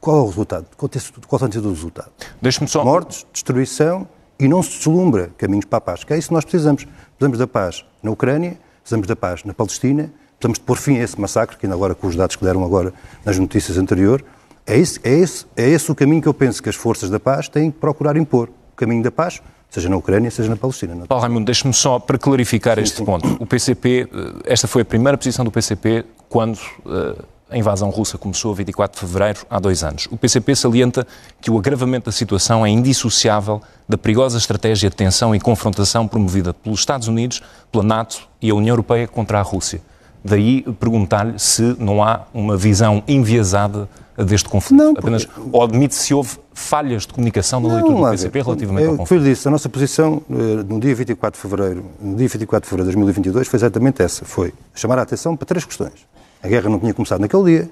qual 0.01 0.17
é 0.17 0.21
o 0.21 0.27
resultado? 0.27 0.67
Qual 0.77 0.89
tem, 0.89 1.01
qual 1.29 1.39
tem 1.39 1.53
sido 1.53 1.69
o 1.69 1.73
resultado? 1.73 2.11
Deixe-me 2.43 2.67
só... 2.67 2.85
Mortes, 2.85 3.25
destruição 3.33 4.09
e 4.37 4.49
não 4.49 4.65
se 4.65 4.79
deslumbra 4.79 5.31
caminhos 5.39 5.65
para 5.65 5.79
a 5.79 5.81
paz, 5.81 6.03
que 6.03 6.13
é 6.13 6.19
isso 6.19 6.27
que 6.27 6.35
nós 6.35 6.45
precisamos. 6.45 6.89
Precisamos 7.17 7.39
da 7.39 7.47
paz 7.47 7.85
na 8.03 8.11
Ucrânia, 8.11 8.59
precisamos 8.81 9.07
da 9.07 9.15
paz 9.15 9.45
na 9.45 9.55
Palestina, 9.55 10.11
precisamos 10.41 10.59
de 10.59 10.65
pôr 10.65 10.77
fim 10.77 10.99
a 10.99 11.05
esse 11.05 11.21
massacre, 11.21 11.57
que 11.57 11.67
ainda 11.67 11.77
agora 11.77 11.95
com 11.95 12.09
os 12.09 12.17
dados 12.17 12.35
que 12.35 12.45
deram 12.45 12.65
agora 12.65 12.93
nas 13.25 13.39
notícias 13.39 13.79
anteriores. 13.79 14.27
É 14.67 14.79
esse, 14.79 14.99
é, 15.05 15.13
esse, 15.13 15.47
é 15.57 15.69
esse 15.69 15.91
o 15.91 15.95
caminho 15.95 16.23
que 16.23 16.29
eu 16.29 16.35
penso 16.35 16.63
que 16.63 16.69
as 16.69 16.77
forças 16.77 17.11
da 17.11 17.21
paz 17.21 17.49
têm 17.49 17.71
que 17.71 17.79
procurar 17.79 18.17
impor. 18.17 18.49
O 18.73 18.77
caminho 18.77 19.03
da 19.03 19.11
paz, 19.11 19.43
seja 19.69 19.89
na 19.89 19.97
Ucrânia, 19.97 20.31
seja 20.31 20.49
na 20.49 20.57
Palestina. 20.57 21.07
Paulo 21.07 21.23
Raimundo, 21.23 21.45
deixe-me 21.45 21.75
só 21.75 21.99
para 21.99 22.17
clarificar 22.17 22.77
sim, 22.77 22.83
este 22.83 22.97
sim. 22.97 23.05
ponto. 23.05 23.37
O 23.39 23.47
PCP, 23.47 24.09
eh, 24.11 24.33
esta 24.47 24.67
foi 24.67 24.83
a 24.83 24.85
primeira 24.85 25.19
posição 25.19 25.45
do 25.45 25.51
PCP 25.51 26.07
quando 26.31 26.59
uh, 26.87 27.23
a 27.51 27.59
invasão 27.59 27.91
russa 27.91 28.17
começou 28.17 28.53
a 28.53 28.55
24 28.55 28.99
de 28.99 29.07
fevereiro, 29.07 29.41
há 29.51 29.61
dois 29.61 29.85
anos. 29.85 30.09
O 30.11 30.17
PCP 30.17 30.57
salienta 30.57 31.07
que 31.41 31.51
o 31.51 31.59
agravamento 31.59 32.07
da 32.07 32.13
situação 32.13 32.65
é 32.65 32.71
indissociável 32.71 33.61
da 33.87 33.99
perigosa 33.99 34.39
estratégia 34.39 34.89
de 34.89 34.97
tensão 34.97 35.35
e 35.35 35.39
confrontação 35.39 36.09
promovida 36.09 36.55
pelos 36.55 36.81
Estados 36.81 37.07
Unidos, 37.07 37.43
pela 37.71 37.85
NATO 37.85 38.27
e 38.41 38.51
a 38.51 38.55
União 38.55 38.73
Europeia 38.73 39.07
contra 39.07 39.39
a 39.39 39.43
Rússia. 39.43 39.83
Daí 40.25 40.63
perguntar-lhe 40.81 41.39
se 41.39 41.77
não 41.79 42.03
há 42.03 42.23
uma 42.33 42.57
visão 42.57 43.05
enviesada 43.07 43.89
deste 44.23 44.49
conflito. 44.49 44.79
Não, 44.79 44.95
porque... 44.95 45.09
Apenas, 45.09 45.29
ou 45.51 45.63
admite 45.63 45.95
se 45.95 46.15
houve 46.15 46.39
falhas 46.53 47.03
de 47.03 47.13
comunicação 47.13 47.61
na 47.61 47.75
leitura 47.75 47.95
do 47.97 48.11
PCP 48.11 48.43
relativamente 48.43 48.85
eu, 48.85 48.91
ao 48.93 48.97
conflito? 48.99 49.21
Eu 49.21 49.33
disse, 49.33 49.49
a 49.49 49.51
nossa 49.51 49.69
posição 49.69 50.23
eh, 50.31 50.35
no 50.69 50.79
dia 50.79 50.95
24 50.95 51.37
de 51.37 51.43
fevereiro, 51.43 51.85
no 52.01 52.17
dia 52.17 52.29
24 52.29 52.67
de 52.67 52.71
fevereiro 52.71 52.91
de 52.91 52.97
2022 52.97 53.49
foi 53.49 53.57
exatamente 53.57 54.03
essa, 54.03 54.25
foi 54.25 54.53
chamar 54.75 54.99
a 54.99 55.03
atenção 55.03 55.37
para 55.37 55.47
três 55.47 55.65
questões. 55.65 56.07
A 56.43 56.49
guerra 56.49 56.69
não 56.69 56.79
tinha 56.79 56.95
começado 56.95 57.21
naquele 57.21 57.45
dia, 57.45 57.71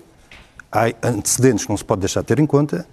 há 0.72 0.86
antecedentes 1.06 1.64
que 1.64 1.70
não 1.70 1.76
se 1.76 1.84
pode 1.84 2.00
deixar 2.00 2.22
de 2.22 2.26
ter 2.26 2.38
em 2.40 2.46
conta, 2.46 2.86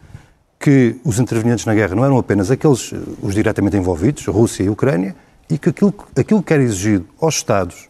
que 0.59 0.97
os 1.05 1.19
intervenientes 1.19 1.65
na 1.65 1.73
guerra 1.73 1.95
não 1.95 2.03
eram 2.03 2.17
apenas 2.17 2.51
aqueles, 2.51 2.91
eh, 2.93 2.97
os 3.21 3.33
diretamente 3.33 3.77
envolvidos, 3.77 4.25
Rússia 4.27 4.63
e 4.63 4.69
Ucrânia, 4.69 5.15
e 5.49 5.57
que 5.57 5.69
aquilo, 5.69 5.93
aquilo 6.15 6.43
que 6.43 6.53
era 6.53 6.61
exigido 6.61 7.07
aos 7.19 7.35
Estados, 7.35 7.89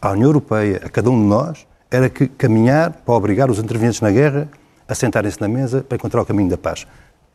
à 0.00 0.12
União 0.12 0.28
Europeia, 0.28 0.80
a 0.84 0.88
cada 0.88 1.10
um 1.10 1.20
de 1.20 1.26
nós, 1.26 1.66
era 1.90 2.08
que 2.08 2.28
caminhar 2.28 2.92
para 3.04 3.14
obrigar 3.14 3.50
os 3.50 3.58
intervenientes 3.58 4.00
na 4.00 4.10
guerra 4.10 4.48
a 4.90 4.94
sentarem-se 4.94 5.40
na 5.40 5.46
mesa 5.46 5.84
para 5.88 5.94
encontrar 5.94 6.20
o 6.20 6.26
caminho 6.26 6.50
da 6.50 6.58
paz. 6.58 6.84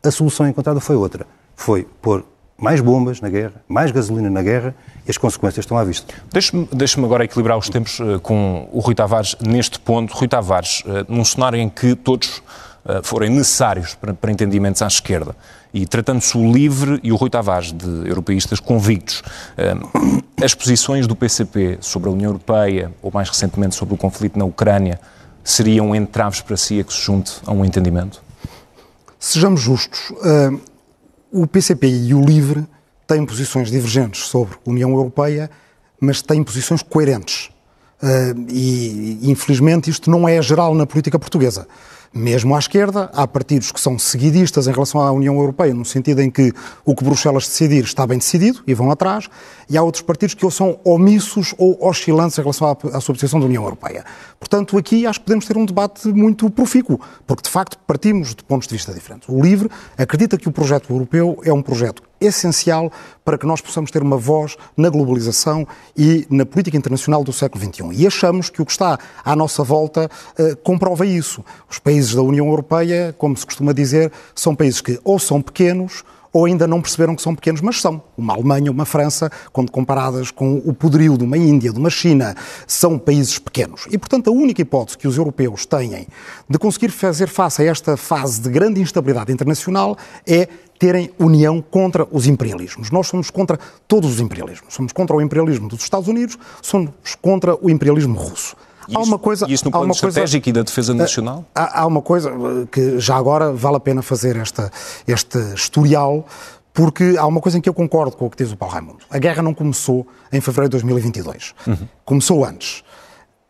A 0.04 0.10
solução 0.10 0.46
encontrada 0.46 0.78
foi 0.78 0.94
outra. 0.94 1.26
Foi 1.56 1.88
pôr 2.02 2.22
mais 2.58 2.82
bombas 2.82 3.20
na 3.20 3.30
guerra, 3.30 3.64
mais 3.66 3.90
gasolina 3.90 4.28
na 4.28 4.42
guerra 4.42 4.74
e 5.06 5.10
as 5.10 5.16
consequências 5.16 5.64
estão 5.64 5.76
à 5.76 5.82
vista. 5.82 6.14
Deixe-me 6.30 6.68
deixe 6.70 7.02
agora 7.02 7.24
equilibrar 7.24 7.56
os 7.56 7.70
tempos 7.70 7.98
uh, 7.98 8.20
com 8.20 8.68
o 8.72 8.80
Rui 8.80 8.94
Tavares 8.94 9.36
neste 9.40 9.80
ponto. 9.80 10.14
Rui 10.14 10.28
Tavares, 10.28 10.82
uh, 10.82 11.06
num 11.08 11.24
cenário 11.24 11.58
em 11.58 11.68
que 11.68 11.94
todos 11.94 12.38
uh, 12.84 13.02
forem 13.02 13.30
necessários 13.30 13.94
para, 13.94 14.12
para, 14.12 14.30
entendimentos 14.30 14.82
à 14.82 14.86
esquerda 14.86 15.34
e 15.72 15.86
tratando-se 15.86 16.36
o 16.36 16.52
LIVRE 16.52 17.00
e 17.02 17.10
o 17.10 17.16
Rui 17.16 17.30
Tavares 17.30 17.72
de 17.72 18.08
europeístas 18.08 18.60
convictos, 18.60 19.22
as 20.42 20.54
posições 20.54 21.06
do 21.06 21.14
PCP 21.14 21.76
sobre 21.82 22.08
a 22.08 22.12
União 22.12 22.30
Europeia 22.30 22.90
ou 23.02 23.10
mais 23.12 23.28
recentemente 23.28 23.74
sobre 23.74 23.94
o 23.94 23.98
conflito 23.98 24.38
na 24.38 24.46
Ucrânia 24.46 24.98
seriam 25.50 25.94
entraves 25.94 26.40
para 26.40 26.56
si 26.56 26.80
a 26.80 26.84
que 26.84 26.92
se 26.92 27.00
junte 27.00 27.40
a 27.46 27.52
um 27.52 27.64
entendimento? 27.64 28.22
Sejamos 29.18 29.60
justos 29.60 30.12
o 31.32 31.46
PCP 31.46 31.86
e 31.86 32.14
o 32.14 32.24
LIVRE 32.24 32.66
têm 33.06 33.24
posições 33.26 33.70
divergentes 33.70 34.26
sobre 34.26 34.54
a 34.54 34.70
União 34.70 34.90
Europeia, 34.90 35.50
mas 36.00 36.22
têm 36.22 36.42
posições 36.42 36.82
coerentes. 36.82 37.50
Uh, 38.02 38.46
e, 38.48 39.20
infelizmente, 39.22 39.90
isto 39.90 40.10
não 40.10 40.28
é 40.28 40.40
geral 40.42 40.74
na 40.74 40.86
política 40.86 41.18
portuguesa. 41.18 41.66
Mesmo 42.16 42.56
à 42.56 42.58
esquerda, 42.58 43.10
há 43.12 43.28
partidos 43.28 43.70
que 43.70 43.78
são 43.78 43.98
seguidistas 43.98 44.66
em 44.66 44.72
relação 44.72 45.02
à 45.02 45.12
União 45.12 45.36
Europeia, 45.36 45.74
no 45.74 45.84
sentido 45.84 46.22
em 46.22 46.30
que 46.30 46.50
o 46.82 46.96
que 46.96 47.04
Bruxelas 47.04 47.46
decidir 47.46 47.84
está 47.84 48.06
bem 48.06 48.16
decidido 48.16 48.62
e 48.66 48.72
vão 48.72 48.90
atrás, 48.90 49.28
e 49.68 49.76
há 49.76 49.82
outros 49.82 50.02
partidos 50.02 50.34
que 50.34 50.42
ou 50.42 50.50
são 50.50 50.78
omissos 50.82 51.54
ou 51.58 51.76
oscilantes 51.86 52.38
em 52.38 52.40
relação 52.40 52.68
à, 52.68 52.96
à 52.96 53.00
sua 53.02 53.14
posição 53.14 53.38
da 53.38 53.44
União 53.44 53.62
Europeia. 53.62 54.02
Portanto, 54.40 54.78
aqui 54.78 55.06
acho 55.06 55.20
que 55.20 55.26
podemos 55.26 55.44
ter 55.44 55.58
um 55.58 55.66
debate 55.66 56.08
muito 56.08 56.48
profícuo, 56.48 56.98
porque 57.26 57.42
de 57.42 57.50
facto 57.50 57.76
partimos 57.86 58.34
de 58.34 58.42
pontos 58.44 58.66
de 58.66 58.74
vista 58.74 58.94
diferentes. 58.94 59.28
O 59.28 59.38
LIVRE 59.38 59.68
acredita 59.98 60.38
que 60.38 60.48
o 60.48 60.52
projeto 60.52 60.90
europeu 60.90 61.38
é 61.44 61.52
um 61.52 61.60
projeto 61.60 62.02
essencial 62.20 62.90
para 63.24 63.36
que 63.36 63.46
nós 63.46 63.60
possamos 63.60 63.90
ter 63.90 64.02
uma 64.02 64.16
voz 64.16 64.56
na 64.76 64.88
globalização 64.88 65.66
e 65.96 66.26
na 66.30 66.46
política 66.46 66.76
internacional 66.76 67.24
do 67.24 67.32
século 67.32 67.62
XXI. 67.64 67.88
E 67.92 68.06
achamos 68.06 68.48
que 68.48 68.62
o 68.62 68.66
que 68.66 68.72
está 68.72 68.98
à 69.24 69.34
nossa 69.34 69.62
volta 69.62 70.10
uh, 70.38 70.56
comprova 70.58 71.04
isso. 71.04 71.44
Os 71.68 71.78
países 71.78 72.14
da 72.14 72.22
União 72.22 72.46
Europeia, 72.46 73.14
como 73.18 73.36
se 73.36 73.44
costuma 73.44 73.72
dizer, 73.72 74.12
são 74.34 74.54
países 74.54 74.80
que 74.80 75.00
ou 75.04 75.18
são 75.18 75.42
pequenos 75.42 76.04
ou 76.36 76.44
ainda 76.44 76.66
não 76.66 76.82
perceberam 76.82 77.16
que 77.16 77.22
são 77.22 77.34
pequenos, 77.34 77.62
mas 77.62 77.80
são. 77.80 78.02
Uma 78.14 78.34
Alemanha, 78.34 78.70
uma 78.70 78.84
França, 78.84 79.32
quando 79.54 79.72
comparadas 79.72 80.30
com 80.30 80.58
o 80.66 80.74
poderio 80.74 81.16
de 81.16 81.24
uma 81.24 81.38
Índia, 81.38 81.72
de 81.72 81.78
uma 81.78 81.88
China, 81.88 82.36
são 82.66 82.98
países 82.98 83.38
pequenos. 83.38 83.86
E, 83.90 83.96
portanto, 83.96 84.28
a 84.28 84.32
única 84.34 84.60
hipótese 84.60 84.98
que 84.98 85.08
os 85.08 85.16
europeus 85.16 85.64
têm 85.64 86.06
de 86.46 86.58
conseguir 86.58 86.90
fazer 86.90 87.26
face 87.26 87.62
a 87.62 87.64
esta 87.64 87.96
fase 87.96 88.42
de 88.42 88.50
grande 88.50 88.82
instabilidade 88.82 89.32
internacional 89.32 89.96
é 90.26 90.46
terem 90.78 91.10
união 91.18 91.62
contra 91.62 92.06
os 92.10 92.26
imperialismos. 92.26 92.90
Nós 92.90 93.06
somos 93.06 93.30
contra 93.30 93.58
todos 93.88 94.10
os 94.10 94.20
imperialismos. 94.20 94.74
Somos 94.74 94.92
contra 94.92 95.16
o 95.16 95.22
imperialismo 95.22 95.68
dos 95.68 95.82
Estados 95.82 96.06
Unidos, 96.06 96.38
somos 96.60 96.90
contra 97.22 97.56
o 97.58 97.70
imperialismo 97.70 98.14
russo. 98.14 98.54
E 98.88 98.96
há 98.96 99.00
uma 99.00 99.18
coisa, 99.18 99.46
e 99.48 99.52
isso 99.52 99.64
no 99.64 99.70
plano 99.70 99.92
estratégico 99.92 100.44
coisa, 100.44 100.50
e 100.50 100.52
da 100.52 100.62
defesa 100.62 100.94
nacional? 100.94 101.44
Há, 101.54 101.82
há, 101.82 101.86
uma 101.86 102.02
coisa 102.02 102.32
que 102.70 102.98
já 102.98 103.16
agora 103.16 103.52
vale 103.52 103.76
a 103.76 103.80
pena 103.80 104.02
fazer 104.02 104.36
esta, 104.36 104.70
este 105.06 105.38
historial, 105.54 106.24
porque 106.72 107.16
há 107.18 107.26
uma 107.26 107.40
coisa 107.40 107.58
em 107.58 107.60
que 107.60 107.68
eu 107.68 107.74
concordo 107.74 108.16
com 108.16 108.26
o 108.26 108.30
que 108.30 108.36
diz 108.36 108.52
o 108.52 108.56
Paulo 108.56 108.74
Raimundo. 108.74 108.98
A 109.10 109.18
guerra 109.18 109.42
não 109.42 109.54
começou 109.54 110.06
em 110.32 110.40
fevereiro 110.40 110.68
de 110.68 110.84
2022. 110.84 111.54
Uhum. 111.66 111.88
Começou 112.04 112.44
antes. 112.44 112.84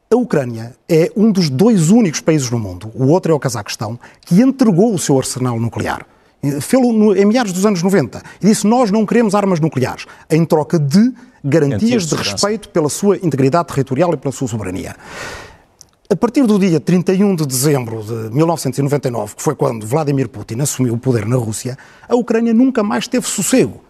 A 0.08 0.16
Ucrânia 0.16 0.76
é 0.88 1.10
um 1.16 1.32
dos 1.32 1.50
dois 1.50 1.90
únicos 1.90 2.20
países 2.20 2.48
no 2.48 2.58
mundo, 2.58 2.90
o 2.94 3.08
outro 3.08 3.32
é 3.32 3.34
o 3.34 3.40
Cazaquistão, 3.40 3.98
que 4.24 4.40
entregou 4.40 4.94
o 4.94 4.98
seu 4.98 5.18
arsenal 5.18 5.58
nuclear. 5.58 6.06
Fê-lo 6.60 7.14
em 7.14 7.24
meados 7.24 7.52
dos 7.52 7.64
anos 7.66 7.82
90 7.82 8.22
e 8.40 8.46
disse: 8.46 8.66
Nós 8.66 8.90
não 8.90 9.04
queremos 9.06 9.34
armas 9.34 9.60
nucleares, 9.60 10.06
em 10.30 10.44
troca 10.44 10.78
de 10.78 11.12
garantias 11.44 12.06
de 12.06 12.14
respeito 12.14 12.68
pela 12.68 12.88
sua 12.88 13.16
integridade 13.16 13.68
territorial 13.68 14.12
e 14.14 14.16
pela 14.16 14.32
sua 14.32 14.48
soberania. 14.48 14.96
A 16.08 16.14
partir 16.14 16.46
do 16.46 16.58
dia 16.58 16.78
31 16.78 17.34
de 17.34 17.46
dezembro 17.46 18.02
de 18.02 18.34
1999, 18.34 19.34
que 19.34 19.42
foi 19.42 19.56
quando 19.56 19.84
Vladimir 19.84 20.28
Putin 20.28 20.60
assumiu 20.60 20.94
o 20.94 20.98
poder 20.98 21.26
na 21.26 21.36
Rússia, 21.36 21.76
a 22.08 22.14
Ucrânia 22.14 22.54
nunca 22.54 22.82
mais 22.82 23.08
teve 23.08 23.26
sossego 23.26 23.80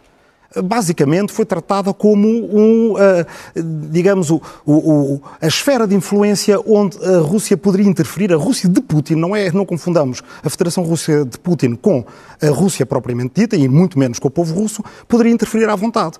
basicamente 0.62 1.33
foi 1.33 1.45
tratada 1.45 1.93
como 1.93 2.29
um, 2.29 2.93
uh, 2.93 3.62
digamos, 3.91 4.31
o, 4.31 4.41
o, 4.67 5.21
a 5.41 5.47
esfera 5.47 5.87
de 5.87 5.95
influência 5.95 6.59
onde 6.67 6.97
a 7.05 7.19
Rússia 7.19 7.57
poderia 7.57 7.87
interferir. 7.87 8.33
A 8.33 8.37
Rússia 8.37 8.69
de 8.69 8.81
Putin, 8.81 9.15
não 9.15 9.35
é, 9.35 9.50
não 9.50 9.65
confundamos 9.65 10.23
a 10.43 10.50
Federação 10.50 10.85
Rússia 10.85 11.25
de 11.25 11.38
Putin 11.38 11.75
com 11.75 12.05
a 12.43 12.49
Rússia 12.49 12.87
propriamente 12.87 13.41
dita, 13.41 13.57
e 13.57 13.69
muito 13.69 13.99
menos 13.99 14.19
com 14.19 14.29
o 14.29 14.31
povo 14.31 14.55
russo, 14.55 14.83
poderia 15.09 15.33
interferir 15.33 15.69
à 15.69 15.76
vontade 15.76 16.19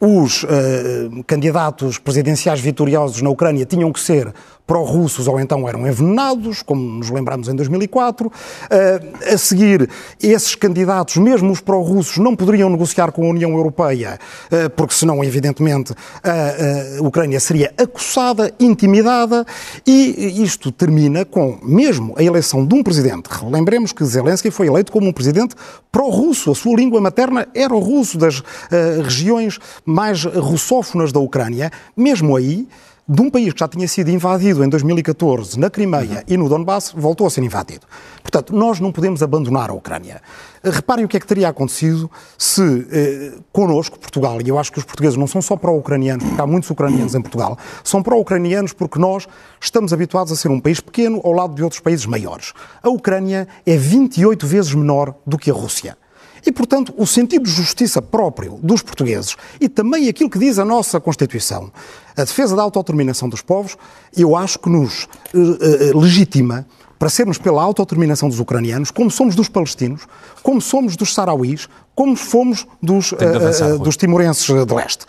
os 0.00 0.44
uh, 0.44 0.48
candidatos 1.26 1.98
presidenciais 1.98 2.58
vitoriosos 2.58 3.20
na 3.20 3.28
Ucrânia 3.28 3.66
tinham 3.66 3.92
que 3.92 4.00
ser 4.00 4.32
pró-russos 4.70 5.26
ou 5.26 5.40
então 5.40 5.68
eram 5.68 5.84
envenenados, 5.84 6.62
como 6.62 6.80
nos 6.80 7.10
lembramos 7.10 7.48
em 7.48 7.56
2004. 7.56 8.28
Uh, 8.28 9.34
a 9.34 9.36
seguir, 9.36 9.90
esses 10.22 10.54
candidatos, 10.54 11.16
mesmo 11.16 11.50
os 11.50 11.60
pró-russos, 11.60 12.18
não 12.18 12.36
poderiam 12.36 12.70
negociar 12.70 13.10
com 13.10 13.26
a 13.26 13.30
União 13.30 13.50
Europeia, 13.50 14.20
uh, 14.46 14.70
porque 14.70 14.94
senão, 14.94 15.24
evidentemente, 15.24 15.92
a, 16.22 17.02
Ucrânia 17.02 17.40
seria 17.40 17.74
acossada, 17.76 18.52
intimidada, 18.60 19.44
e 19.84 20.40
isto 20.40 20.70
termina 20.70 21.24
com, 21.24 21.58
mesmo 21.64 22.14
a 22.16 22.22
eleição 22.22 22.64
de 22.64 22.72
um 22.72 22.84
presidente. 22.84 23.28
Lembremos 23.50 23.90
que 23.90 24.04
Zelensky 24.04 24.52
foi 24.52 24.68
eleito 24.68 24.92
como 24.92 25.08
um 25.08 25.12
presidente 25.12 25.56
pró-russo, 25.90 26.52
a 26.52 26.54
sua 26.54 26.76
língua 26.76 27.00
materna 27.00 27.48
era 27.56 27.74
o 27.74 27.80
russo 27.80 28.16
das 28.16 28.38
uh, 28.38 28.44
regiões 29.02 29.58
mais 29.84 30.22
russófonas 30.24 31.10
da 31.10 31.18
Ucrânia. 31.18 31.72
Mesmo 31.96 32.36
aí, 32.36 32.68
de 33.12 33.20
um 33.20 33.28
país 33.28 33.52
que 33.52 33.58
já 33.58 33.66
tinha 33.66 33.88
sido 33.88 34.08
invadido 34.08 34.62
em 34.62 34.68
2014 34.68 35.58
na 35.58 35.68
Crimeia 35.68 36.18
uhum. 36.18 36.22
e 36.28 36.36
no 36.36 36.48
Donbass, 36.48 36.92
voltou 36.96 37.26
a 37.26 37.30
ser 37.30 37.42
invadido. 37.42 37.84
Portanto, 38.22 38.54
nós 38.54 38.78
não 38.78 38.92
podemos 38.92 39.20
abandonar 39.20 39.68
a 39.68 39.72
Ucrânia. 39.72 40.22
Reparem 40.62 41.04
o 41.04 41.08
que 41.08 41.16
é 41.16 41.20
que 41.20 41.26
teria 41.26 41.48
acontecido 41.48 42.08
se 42.38 42.86
eh, 42.88 43.32
connosco, 43.52 43.98
Portugal, 43.98 44.40
e 44.40 44.48
eu 44.48 44.56
acho 44.60 44.70
que 44.70 44.78
os 44.78 44.84
portugueses 44.84 45.16
não 45.16 45.26
são 45.26 45.42
só 45.42 45.56
pró-ucranianos, 45.56 46.24
porque 46.24 46.40
há 46.40 46.46
muitos 46.46 46.70
ucranianos 46.70 47.16
em 47.16 47.20
Portugal, 47.20 47.58
são 47.82 48.00
pró-ucranianos 48.00 48.72
porque 48.72 49.00
nós 49.00 49.26
estamos 49.60 49.92
habituados 49.92 50.32
a 50.32 50.36
ser 50.36 50.48
um 50.48 50.60
país 50.60 50.78
pequeno 50.78 51.20
ao 51.24 51.32
lado 51.32 51.52
de 51.56 51.64
outros 51.64 51.80
países 51.80 52.06
maiores. 52.06 52.52
A 52.80 52.90
Ucrânia 52.90 53.48
é 53.66 53.76
28 53.76 54.46
vezes 54.46 54.72
menor 54.72 55.16
do 55.26 55.36
que 55.36 55.50
a 55.50 55.54
Rússia. 55.54 55.98
E, 56.44 56.52
portanto, 56.52 56.94
o 56.96 57.06
sentido 57.06 57.44
de 57.44 57.50
justiça 57.50 58.00
próprio 58.00 58.58
dos 58.62 58.82
portugueses 58.82 59.36
e 59.60 59.68
também 59.68 60.08
aquilo 60.08 60.30
que 60.30 60.38
diz 60.38 60.58
a 60.58 60.64
nossa 60.64 61.00
Constituição, 61.00 61.70
a 62.16 62.24
defesa 62.24 62.56
da 62.56 62.62
autodeterminação 62.62 63.28
dos 63.28 63.42
povos, 63.42 63.76
eu 64.16 64.36
acho 64.36 64.58
que 64.58 64.68
nos 64.68 65.04
uh, 65.34 65.38
uh, 65.38 65.98
legitima 65.98 66.66
para 66.98 67.08
sermos 67.08 67.38
pela 67.38 67.62
autodeterminação 67.62 68.28
dos 68.28 68.38
ucranianos, 68.40 68.90
como 68.90 69.10
somos 69.10 69.34
dos 69.34 69.48
palestinos, 69.48 70.02
como 70.42 70.60
somos 70.60 70.96
dos 70.96 71.14
sarauís, 71.14 71.66
como 71.94 72.14
fomos 72.14 72.66
dos, 72.82 73.12
uh, 73.12 73.78
dos 73.78 73.96
timorenses 73.96 74.46
de 74.46 74.74
leste. 74.74 75.06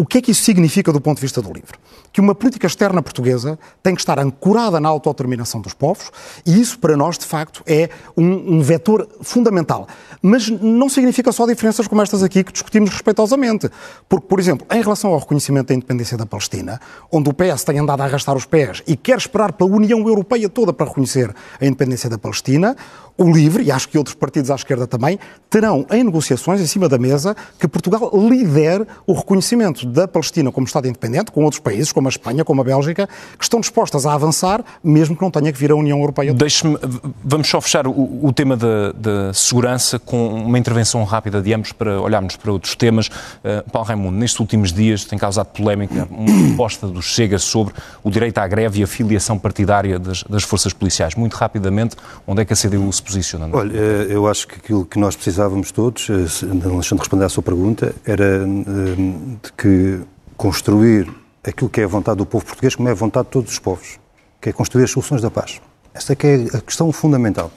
O 0.00 0.06
que 0.06 0.18
é 0.18 0.20
que 0.20 0.30
isso 0.30 0.44
significa 0.44 0.92
do 0.92 1.00
ponto 1.00 1.16
de 1.16 1.22
vista 1.22 1.42
do 1.42 1.52
livro? 1.52 1.76
Que 2.12 2.20
uma 2.20 2.32
política 2.32 2.68
externa 2.68 3.02
portuguesa 3.02 3.58
tem 3.82 3.96
que 3.96 4.00
estar 4.00 4.16
ancorada 4.20 4.78
na 4.78 4.88
autodeterminação 4.88 5.60
dos 5.60 5.74
povos 5.74 6.12
e 6.46 6.60
isso, 6.60 6.78
para 6.78 6.96
nós, 6.96 7.18
de 7.18 7.26
facto, 7.26 7.64
é 7.66 7.90
um, 8.16 8.58
um 8.58 8.62
vetor 8.62 9.08
fundamental. 9.22 9.88
Mas 10.22 10.48
não 10.48 10.88
significa 10.88 11.32
só 11.32 11.44
diferenças 11.46 11.88
como 11.88 12.00
estas 12.00 12.22
aqui 12.22 12.44
que 12.44 12.52
discutimos 12.52 12.90
respeitosamente. 12.90 13.68
Porque, 14.08 14.28
por 14.28 14.38
exemplo, 14.38 14.64
em 14.70 14.80
relação 14.80 15.12
ao 15.12 15.18
reconhecimento 15.18 15.66
da 15.66 15.74
independência 15.74 16.16
da 16.16 16.24
Palestina, 16.24 16.80
onde 17.10 17.28
o 17.28 17.34
PS 17.34 17.64
tem 17.64 17.80
andado 17.80 18.00
a 18.00 18.04
arrastar 18.04 18.36
os 18.36 18.46
pés 18.46 18.84
e 18.86 18.96
quer 18.96 19.18
esperar 19.18 19.52
pela 19.52 19.74
União 19.74 20.06
Europeia 20.06 20.48
toda 20.48 20.72
para 20.72 20.86
reconhecer 20.86 21.34
a 21.60 21.66
independência 21.66 22.08
da 22.08 22.18
Palestina, 22.18 22.76
o 23.18 23.32
LIVRE, 23.32 23.64
e 23.64 23.72
acho 23.72 23.88
que 23.88 23.98
outros 23.98 24.14
partidos 24.14 24.48
à 24.48 24.54
esquerda 24.54 24.86
também, 24.86 25.18
terão 25.50 25.84
em 25.90 26.04
negociações 26.04 26.60
em 26.60 26.66
cima 26.66 26.88
da 26.88 26.96
mesa 26.96 27.36
que 27.58 27.66
Portugal 27.66 28.10
lidere 28.14 28.86
o 29.04 29.12
reconhecimento 29.12 29.84
da 29.84 30.06
Palestina 30.06 30.52
como 30.52 30.66
Estado 30.66 30.86
independente, 30.86 31.32
com 31.32 31.42
outros 31.42 31.60
países, 31.60 31.90
como 31.90 32.06
a 32.06 32.10
Espanha, 32.10 32.44
como 32.44 32.60
a 32.60 32.64
Bélgica, 32.64 33.08
que 33.36 33.42
estão 33.42 33.58
dispostas 33.58 34.06
a 34.06 34.14
avançar, 34.14 34.64
mesmo 34.84 35.16
que 35.16 35.22
não 35.22 35.32
tenha 35.32 35.52
que 35.52 35.58
vir 35.58 35.72
a 35.72 35.74
União 35.74 35.98
Europeia. 35.98 36.32
Deixe-me, 36.32 36.78
vamos 37.24 37.48
só 37.48 37.60
fechar 37.60 37.88
o, 37.88 38.20
o 38.22 38.32
tema 38.32 38.56
da, 38.56 39.32
segurança 39.34 39.98
com 39.98 40.28
uma 40.28 40.58
intervenção 40.58 41.02
rápida 41.02 41.42
de 41.42 41.52
ambos 41.52 41.72
para 41.72 42.00
olharmos 42.00 42.36
para 42.36 42.52
outros 42.52 42.76
temas. 42.76 43.08
Uh, 43.08 43.68
Paulo 43.72 43.88
Raimundo, 43.88 44.16
nestes 44.16 44.38
últimos 44.38 44.72
dias 44.72 45.04
tem 45.04 45.18
causado 45.18 45.46
polémica 45.46 46.06
uma 46.10 46.48
proposta 46.48 46.86
do 46.86 47.02
Chega 47.02 47.38
sobre 47.38 47.74
o 48.04 48.10
direito 48.10 48.38
à 48.38 48.46
greve 48.46 48.80
e 48.80 48.84
a 48.84 48.86
filiação 48.86 49.38
partidária 49.38 49.98
das, 49.98 50.22
das 50.22 50.44
forças 50.44 50.72
policiais. 50.72 51.14
Muito 51.14 51.34
rapidamente, 51.34 51.96
onde 52.26 52.42
é 52.42 52.44
que 52.44 52.52
a 52.52 52.56
CDU 52.56 52.92
se 52.92 53.02
posiciona? 53.08 53.48
Olha, 53.52 53.72
eh, 53.76 54.06
eu 54.10 54.28
acho 54.28 54.46
que 54.46 54.56
aquilo 54.56 54.84
que 54.84 54.98
nós 54.98 55.16
precisávamos 55.16 55.72
todos, 55.72 56.08
eh, 56.10 56.14
deixando 56.14 56.98
de 56.98 57.02
responder 57.02 57.24
à 57.24 57.28
sua 57.28 57.42
pergunta, 57.42 57.94
era 58.04 58.24
eh, 58.24 58.96
de 59.42 59.52
que 59.56 60.00
construir 60.36 61.08
aquilo 61.42 61.70
que 61.70 61.80
é 61.80 61.84
a 61.84 61.88
vontade 61.88 62.18
do 62.18 62.26
povo 62.26 62.44
português, 62.44 62.74
como 62.74 62.88
é 62.88 62.92
a 62.92 62.94
vontade 62.94 63.26
de 63.26 63.32
todos 63.32 63.52
os 63.52 63.58
povos, 63.58 63.98
que 64.40 64.50
é 64.50 64.52
construir 64.52 64.84
as 64.84 64.90
soluções 64.90 65.22
da 65.22 65.30
paz. 65.30 65.60
Esta 65.94 66.14
que 66.14 66.26
é 66.26 66.34
a 66.56 66.60
questão 66.60 66.92
fundamental. 66.92 67.50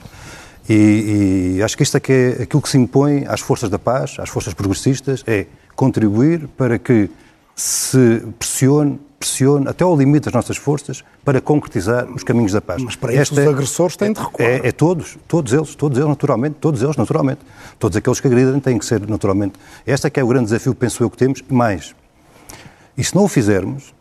E, 0.68 1.56
e, 1.56 1.62
acho 1.62 1.76
que 1.76 1.82
isto 1.82 1.96
é 1.96 2.00
que 2.00 2.12
é 2.12 2.42
aquilo 2.44 2.62
que 2.62 2.68
se 2.68 2.78
impõe 2.78 3.24
às 3.26 3.40
forças 3.40 3.68
da 3.68 3.78
paz, 3.78 4.16
às 4.18 4.28
forças 4.28 4.54
progressistas, 4.54 5.22
é 5.26 5.46
contribuir 5.74 6.48
para 6.56 6.78
que 6.78 7.10
se 7.54 8.22
pressione 8.38 8.98
pressione 9.22 9.68
até 9.68 9.84
ao 9.84 9.96
limite 9.96 10.24
das 10.24 10.34
nossas 10.34 10.56
forças 10.56 11.04
para 11.24 11.40
concretizar 11.40 12.10
os 12.10 12.24
caminhos 12.24 12.52
da 12.52 12.60
paz. 12.60 12.82
Mas 12.82 12.96
para 12.96 13.14
isso 13.14 13.32
os 13.32 13.38
é, 13.38 13.46
agressores 13.46 13.96
têm 13.96 14.12
de 14.12 14.20
recuar. 14.20 14.48
É, 14.48 14.68
é, 14.68 14.72
todos, 14.72 15.16
todos 15.28 15.52
eles, 15.52 15.74
todos 15.74 15.96
eles 15.96 16.08
naturalmente, 16.08 16.56
todos 16.60 16.82
eles 16.82 16.96
naturalmente. 16.96 17.40
Todos 17.78 17.96
aqueles 17.96 18.18
que 18.20 18.26
agridem 18.26 18.58
têm 18.58 18.78
que 18.78 18.84
ser 18.84 19.06
naturalmente. 19.08 19.54
Este 19.86 20.08
é 20.08 20.10
que 20.10 20.18
é 20.18 20.24
o 20.24 20.26
grande 20.26 20.46
desafio, 20.46 20.74
penso 20.74 21.02
eu, 21.02 21.08
que 21.08 21.16
temos. 21.16 21.42
Mais, 21.48 21.94
e 22.96 23.02
se 23.02 23.14
não 23.14 23.24
o 23.24 23.28
fizermos, 23.28 23.94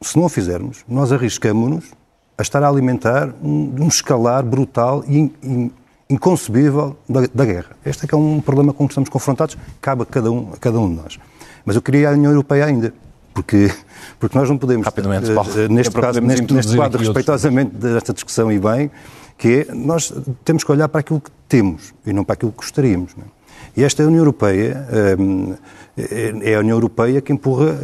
se 0.00 0.16
não 0.16 0.24
o 0.24 0.28
fizermos, 0.28 0.84
nós 0.88 1.12
arriscamos-nos 1.12 1.92
a 2.36 2.42
estar 2.42 2.62
a 2.62 2.68
alimentar 2.68 3.32
um, 3.42 3.74
um 3.80 3.88
escalar 3.88 4.42
brutal 4.42 5.04
e 5.06 5.18
in, 5.18 5.32
in, 5.42 5.70
inconcebível 6.10 6.96
da, 7.08 7.28
da, 7.32 7.44
guerra. 7.44 7.76
Este 7.86 8.04
é 8.04 8.08
que 8.08 8.14
é 8.14 8.18
um 8.18 8.40
problema 8.40 8.72
com 8.72 8.86
que 8.86 8.92
estamos 8.92 9.08
confrontados, 9.08 9.56
cabe 9.80 10.02
a 10.02 10.06
cada 10.06 10.32
um, 10.32 10.52
a 10.52 10.56
cada 10.56 10.80
um 10.80 10.88
de 10.88 11.00
nós. 11.00 11.18
Mas 11.64 11.76
eu 11.76 11.82
queria 11.82 12.10
a 12.10 12.12
União 12.12 12.32
Europeia 12.32 12.66
ainda, 12.66 12.92
porque, 13.34 13.70
porque 14.18 14.38
nós 14.38 14.48
não 14.48 14.56
podemos, 14.56 14.86
Rapidamente, 14.86 15.34
Paulo, 15.34 15.50
uh, 15.50 15.68
neste, 15.68 15.92
caso, 15.92 16.20
neste, 16.20 16.54
neste 16.54 16.76
quadro, 16.76 17.00
respeitosamente 17.00 17.74
desta 17.74 18.14
discussão 18.14 18.50
e 18.50 18.58
bem, 18.58 18.90
que 19.36 19.66
é, 19.68 19.74
nós 19.74 20.14
temos 20.44 20.62
que 20.62 20.70
olhar 20.70 20.88
para 20.88 21.00
aquilo 21.00 21.20
que 21.20 21.30
temos 21.48 21.92
e 22.06 22.12
não 22.12 22.24
para 22.24 22.34
aquilo 22.34 22.52
que 22.52 22.58
gostaríamos. 22.58 23.12
É? 23.18 23.80
E 23.80 23.84
esta 23.84 24.04
União 24.04 24.20
Europeia 24.20 24.86
um, 25.18 25.54
ehm, 25.98 26.40
é 26.42 26.54
a 26.54 26.60
União 26.60 26.76
Europeia 26.76 27.20
que 27.20 27.32
empurra 27.32 27.76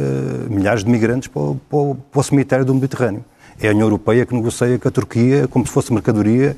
milhares 0.49 0.85
de 0.85 0.89
migrantes 0.89 1.27
para 1.27 1.41
o, 1.41 1.55
para, 1.69 1.77
o, 1.77 1.95
para 1.95 2.19
o, 2.19 2.23
cemitério 2.23 2.63
do 2.63 2.73
Mediterrâneo. 2.73 3.25
É 3.59 3.67
a 3.67 3.71
União 3.71 3.85
Europeia 3.85 4.25
que 4.25 4.33
negocia 4.33 4.79
com 4.79 4.87
a 4.87 4.91
Turquia 4.91 5.47
como 5.49 5.67
se 5.67 5.73
fosse 5.73 5.93
mercadoria 5.93 6.55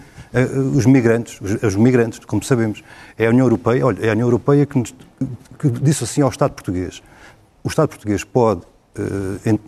os 0.75 0.85
migrantes, 0.85 1.39
os, 1.39 1.61
os, 1.61 1.75
migrantes, 1.75 2.19
como 2.25 2.43
sabemos. 2.43 2.83
É 3.17 3.27
a 3.27 3.29
União 3.29 3.45
Europeia, 3.45 3.85
olha, 3.85 4.03
é 4.03 4.09
a 4.09 4.13
União 4.13 4.27
Europeia 4.27 4.65
que, 4.65 4.77
nos, 4.77 4.93
que 5.59 5.69
disse 5.69 6.03
assim 6.03 6.21
ao 6.21 6.29
Estado 6.29 6.51
português: 6.51 7.03
o 7.63 7.67
Estado 7.67 7.89
português 7.89 8.23
pode 8.23 8.61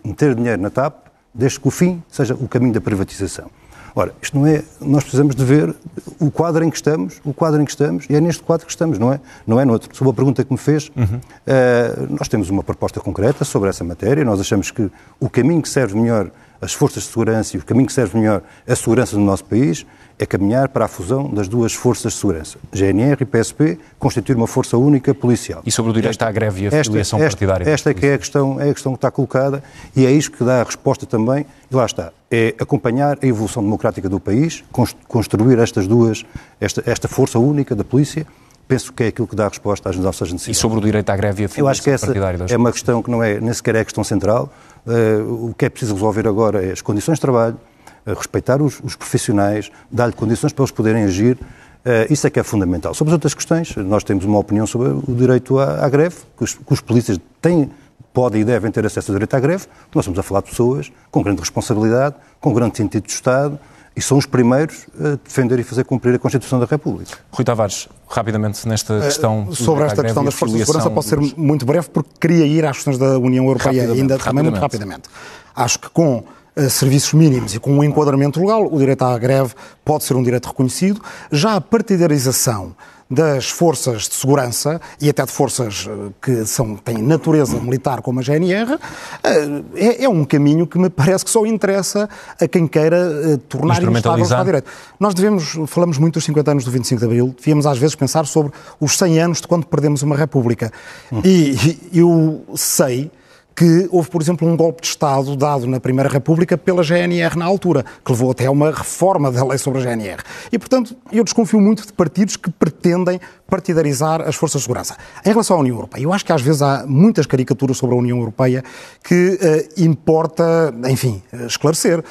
meter 0.04 0.34
dinheiro 0.34 0.60
na 0.60 0.70
TAP, 0.70 1.06
desde 1.34 1.60
que 1.60 1.68
o 1.68 1.70
fim 1.70 2.02
seja 2.08 2.34
o 2.34 2.48
caminho 2.48 2.72
da 2.72 2.80
privatização. 2.80 3.50
Ora, 3.94 4.12
isto 4.20 4.38
não 4.38 4.46
é. 4.46 4.62
Nós 4.78 5.04
precisamos 5.04 5.34
de 5.34 5.42
ver 5.42 5.74
o 6.20 6.30
quadro 6.30 6.62
em 6.62 6.68
que 6.68 6.76
estamos, 6.76 7.18
o 7.24 7.32
quadro 7.32 7.62
em 7.62 7.64
que 7.64 7.70
estamos, 7.70 8.04
e 8.10 8.14
é 8.14 8.20
neste 8.20 8.42
quadro 8.42 8.66
que 8.66 8.70
estamos, 8.70 8.98
não 8.98 9.10
é? 9.10 9.18
Não 9.46 9.58
é 9.58 9.64
noutro. 9.64 9.88
Sobre 9.96 10.10
a 10.10 10.14
pergunta 10.14 10.44
que 10.44 10.52
me 10.52 10.58
fez, 10.58 10.90
uhum. 10.94 11.04
uh, 11.16 12.16
nós 12.18 12.28
temos 12.28 12.50
uma 12.50 12.62
proposta 12.62 13.00
concreta 13.00 13.42
sobre 13.42 13.70
essa 13.70 13.82
matéria. 13.82 14.22
Nós 14.22 14.38
achamos 14.38 14.70
que 14.70 14.90
o 15.18 15.30
caminho 15.30 15.62
que 15.62 15.68
serve 15.70 15.98
melhor 15.98 16.30
as 16.60 16.72
forças 16.72 17.04
de 17.04 17.10
segurança 17.10 17.56
e 17.56 17.60
o 17.60 17.64
caminho 17.64 17.86
que 17.86 17.92
serve 17.92 18.18
melhor 18.18 18.42
a 18.66 18.76
segurança 18.76 19.16
do 19.16 19.22
nosso 19.22 19.44
país 19.44 19.86
é 20.18 20.24
caminhar 20.24 20.68
para 20.68 20.86
a 20.86 20.88
fusão 20.88 21.28
das 21.28 21.46
duas 21.46 21.74
forças 21.74 22.14
de 22.14 22.18
segurança, 22.18 22.58
GNR 22.72 23.18
e 23.20 23.24
PSP, 23.24 23.78
constituir 23.98 24.36
uma 24.36 24.46
força 24.46 24.78
única 24.78 25.14
policial. 25.14 25.62
E 25.66 25.70
sobre 25.70 25.90
o 25.90 25.94
direito 25.94 26.12
esta, 26.12 26.26
à 26.26 26.32
greve 26.32 26.64
e 26.64 26.66
a 26.68 26.82
filiação 26.82 27.18
esta, 27.18 27.28
partidária? 27.28 27.70
Esta 27.70 27.90
é 27.90 27.94
que 27.94 28.06
é 28.06 28.14
a, 28.14 28.18
questão, 28.18 28.60
é 28.60 28.70
a 28.70 28.72
questão 28.72 28.92
que 28.92 28.98
está 28.98 29.10
colocada 29.10 29.62
e 29.94 30.06
é 30.06 30.10
isso 30.10 30.30
que 30.30 30.42
dá 30.42 30.62
a 30.62 30.64
resposta 30.64 31.04
também, 31.04 31.44
e 31.70 31.74
lá 31.74 31.84
está, 31.84 32.12
é 32.30 32.54
acompanhar 32.58 33.18
a 33.22 33.26
evolução 33.26 33.62
democrática 33.62 34.08
do 34.08 34.18
país, 34.18 34.64
construir 35.06 35.58
estas 35.58 35.86
duas, 35.86 36.24
esta, 36.60 36.82
esta 36.86 37.08
força 37.08 37.38
única 37.38 37.74
da 37.74 37.84
polícia, 37.84 38.26
penso 38.66 38.92
que 38.92 39.04
é 39.04 39.06
aquilo 39.08 39.26
que 39.28 39.36
dá 39.36 39.46
a 39.46 39.48
resposta 39.48 39.90
às 39.90 39.96
nossas 39.96 40.32
necessidades. 40.32 40.58
E 40.58 40.60
sobre 40.60 40.78
o 40.78 40.80
direito 40.80 41.10
à 41.10 41.16
greve 41.16 41.42
e 41.42 41.44
a 41.44 41.48
filiação 41.48 41.64
Eu 41.64 41.68
acho 41.68 41.82
que 41.82 41.90
essa 41.90 42.12
é 42.48 42.56
uma 42.56 42.72
questão 42.72 43.02
que 43.02 43.10
não 43.10 43.22
é, 43.22 43.40
nem 43.40 43.52
sequer 43.52 43.76
é 43.76 43.80
a 43.80 43.84
questão 43.84 44.02
central. 44.02 44.50
Uh, 44.86 45.48
o 45.50 45.54
que 45.54 45.64
é 45.64 45.68
preciso 45.68 45.94
resolver 45.94 46.28
agora 46.28 46.64
é 46.64 46.72
as 46.72 46.80
condições 46.80 47.16
de 47.16 47.20
trabalho, 47.20 47.58
respeitar 48.06 48.62
os, 48.62 48.80
os 48.84 48.94
profissionais, 48.94 49.70
dar-lhe 49.90 50.12
condições 50.12 50.52
para 50.52 50.62
eles 50.62 50.70
poderem 50.70 51.04
agir. 51.04 51.36
Uh, 51.36 52.10
isso 52.10 52.26
é 52.26 52.30
que 52.30 52.38
é 52.38 52.42
fundamental. 52.42 52.94
Sobre 52.94 53.10
as 53.10 53.14
outras 53.14 53.34
questões, 53.34 53.74
nós 53.76 54.04
temos 54.04 54.24
uma 54.24 54.38
opinião 54.38 54.66
sobre 54.66 54.88
o 54.88 55.14
direito 55.14 55.58
à, 55.58 55.84
à 55.84 55.88
greve, 55.88 56.16
que 56.36 56.44
os, 56.44 56.54
que 56.54 56.72
os 56.72 56.80
polícias 56.80 57.18
têm, 57.40 57.70
podem 58.12 58.42
e 58.42 58.44
devem 58.44 58.70
ter 58.70 58.86
acesso 58.86 59.10
ao 59.10 59.14
direito 59.14 59.34
à 59.34 59.40
greve. 59.40 59.66
Nós 59.94 60.04
estamos 60.04 60.18
a 60.18 60.22
falar 60.22 60.40
de 60.40 60.50
pessoas 60.50 60.92
com 61.10 61.22
grande 61.22 61.40
responsabilidade, 61.40 62.14
com 62.40 62.52
grande 62.52 62.76
sentido 62.76 63.06
de 63.06 63.12
Estado, 63.12 63.58
e 63.96 64.02
são 64.02 64.18
os 64.18 64.26
primeiros 64.26 64.86
a 65.00 65.18
defender 65.24 65.58
e 65.58 65.62
fazer 65.64 65.84
cumprir 65.84 66.14
a 66.14 66.18
Constituição 66.18 66.60
da 66.60 66.66
República. 66.66 67.16
Rui 67.32 67.44
Tavares, 67.44 67.88
rapidamente 68.08 68.68
nesta 68.68 68.94
eh, 68.94 69.00
questão. 69.00 69.44
Uh, 69.44 69.54
sobre 69.54 69.84
esta 69.84 70.02
questão 70.02 70.22
das 70.22 70.34
forças 70.34 70.58
de 70.58 70.66
segurança, 70.66 70.90
posso 70.90 71.08
ser 71.08 71.18
muito 71.36 71.64
breve, 71.64 71.88
porque 71.88 72.10
queria 72.20 72.44
ir 72.44 72.64
às 72.66 72.76
questões 72.76 72.98
da 72.98 73.18
União 73.18 73.46
Europeia 73.46 73.90
ainda 73.90 74.18
também 74.18 74.44
muito 74.44 74.60
rapidamente. 74.60 75.08
Acho 75.54 75.78
que 75.78 75.88
com 75.88 76.24
serviços 76.70 77.12
mínimos 77.12 77.54
e 77.54 77.60
com 77.60 77.70
um 77.70 77.84
enquadramento 77.84 78.40
legal, 78.40 78.66
o 78.66 78.78
direito 78.78 79.02
à 79.02 79.16
greve 79.18 79.52
pode 79.84 80.04
ser 80.04 80.14
um 80.14 80.22
direito 80.22 80.46
reconhecido. 80.46 81.02
Já 81.30 81.54
a 81.54 81.60
partidarização 81.60 82.74
das 83.08 83.48
forças 83.48 84.08
de 84.08 84.14
segurança 84.14 84.80
e 85.00 85.08
até 85.08 85.24
de 85.24 85.30
forças 85.30 85.88
eh, 85.88 86.12
que 86.20 86.44
são, 86.44 86.76
têm 86.76 86.98
natureza 86.98 87.58
militar 87.60 88.02
como 88.02 88.18
a 88.18 88.22
GNR, 88.22 88.78
eh, 89.22 89.62
é, 89.76 90.04
é 90.04 90.08
um 90.08 90.24
caminho 90.24 90.66
que 90.66 90.76
me 90.76 90.90
parece 90.90 91.24
que 91.24 91.30
só 91.30 91.46
interessa 91.46 92.08
a 92.40 92.48
quem 92.48 92.66
queira 92.66 92.96
eh, 92.96 93.36
tornar 93.48 93.80
instável 93.80 94.20
o 94.20 94.22
Estado 94.22 94.38
de 94.40 94.44
Direito. 94.46 94.70
Nós 94.98 95.14
devemos, 95.14 95.56
falamos 95.68 95.98
muito 95.98 96.14
dos 96.14 96.24
50 96.24 96.50
anos 96.50 96.64
do 96.64 96.70
25 96.70 96.98
de 96.98 97.04
Abril, 97.04 97.34
devíamos 97.36 97.64
às 97.64 97.78
vezes 97.78 97.94
pensar 97.94 98.26
sobre 98.26 98.52
os 98.80 98.98
100 98.98 99.20
anos 99.20 99.40
de 99.40 99.46
quando 99.46 99.66
perdemos 99.66 100.02
uma 100.02 100.16
República. 100.16 100.72
Hum. 101.12 101.20
E, 101.24 101.78
e 101.92 101.98
eu 102.00 102.44
sei 102.56 103.10
que 103.56 103.88
houve, 103.90 104.10
por 104.10 104.20
exemplo, 104.20 104.46
um 104.46 104.54
golpe 104.54 104.82
de 104.82 104.88
Estado 104.88 105.34
dado 105.34 105.66
na 105.66 105.80
Primeira 105.80 106.10
República 106.10 106.58
pela 106.58 106.82
GNR 106.82 107.38
na 107.38 107.46
altura, 107.46 107.84
que 108.04 108.12
levou 108.12 108.30
até 108.30 108.44
a 108.44 108.50
uma 108.50 108.70
reforma 108.70 109.32
da 109.32 109.42
lei 109.42 109.56
sobre 109.56 109.80
a 109.80 109.82
GNR. 109.82 110.22
E, 110.52 110.58
portanto, 110.58 110.94
eu 111.10 111.24
desconfio 111.24 111.58
muito 111.58 111.86
de 111.86 111.92
partidos 111.94 112.36
que 112.36 112.50
pretendem 112.50 113.18
partidarizar 113.48 114.20
as 114.20 114.36
forças 114.36 114.60
de 114.60 114.66
segurança. 114.66 114.96
Em 115.24 115.30
relação 115.30 115.56
à 115.56 115.60
União 115.60 115.74
Europeia, 115.74 116.02
eu 116.02 116.12
acho 116.12 116.24
que 116.24 116.32
às 116.32 116.42
vezes 116.42 116.60
há 116.60 116.84
muitas 116.86 117.24
caricaturas 117.24 117.78
sobre 117.78 117.96
a 117.96 117.98
União 117.98 118.18
Europeia 118.18 118.62
que 119.02 119.38
uh, 119.40 119.82
importa, 119.82 120.74
enfim, 120.88 121.22
esclarecer. 121.46 122.04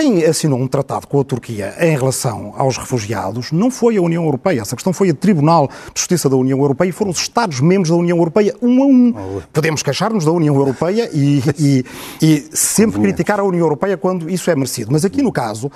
Quem 0.00 0.24
assinou 0.24 0.60
um 0.60 0.68
tratado 0.68 1.08
com 1.08 1.18
a 1.18 1.24
Turquia 1.24 1.74
em 1.80 1.90
relação 1.90 2.54
aos 2.56 2.76
refugiados 2.76 3.50
não 3.50 3.68
foi 3.68 3.96
a 3.96 4.00
União 4.00 4.22
Europeia. 4.22 4.60
Essa 4.60 4.76
questão 4.76 4.92
foi 4.92 5.10
o 5.10 5.14
Tribunal 5.14 5.66
de 5.66 5.98
Justiça 6.00 6.30
da 6.30 6.36
União 6.36 6.56
Europeia 6.60 6.90
e 6.90 6.92
foram 6.92 7.10
os 7.10 7.18
Estados-membros 7.18 7.90
da 7.90 7.96
União 7.96 8.16
Europeia 8.16 8.54
um 8.62 8.80
a 8.80 8.86
um. 8.86 9.40
Podemos 9.52 9.82
queixar-nos 9.82 10.24
da 10.24 10.30
União 10.30 10.54
Europeia 10.54 11.10
e, 11.12 11.42
e, 11.58 11.84
e 12.22 12.48
sempre 12.52 13.00
criticar 13.00 13.40
a 13.40 13.42
União 13.42 13.64
Europeia 13.64 13.96
quando 13.96 14.30
isso 14.30 14.48
é 14.52 14.54
merecido. 14.54 14.92
Mas 14.92 15.04
aqui 15.04 15.20
no 15.20 15.32
caso, 15.32 15.68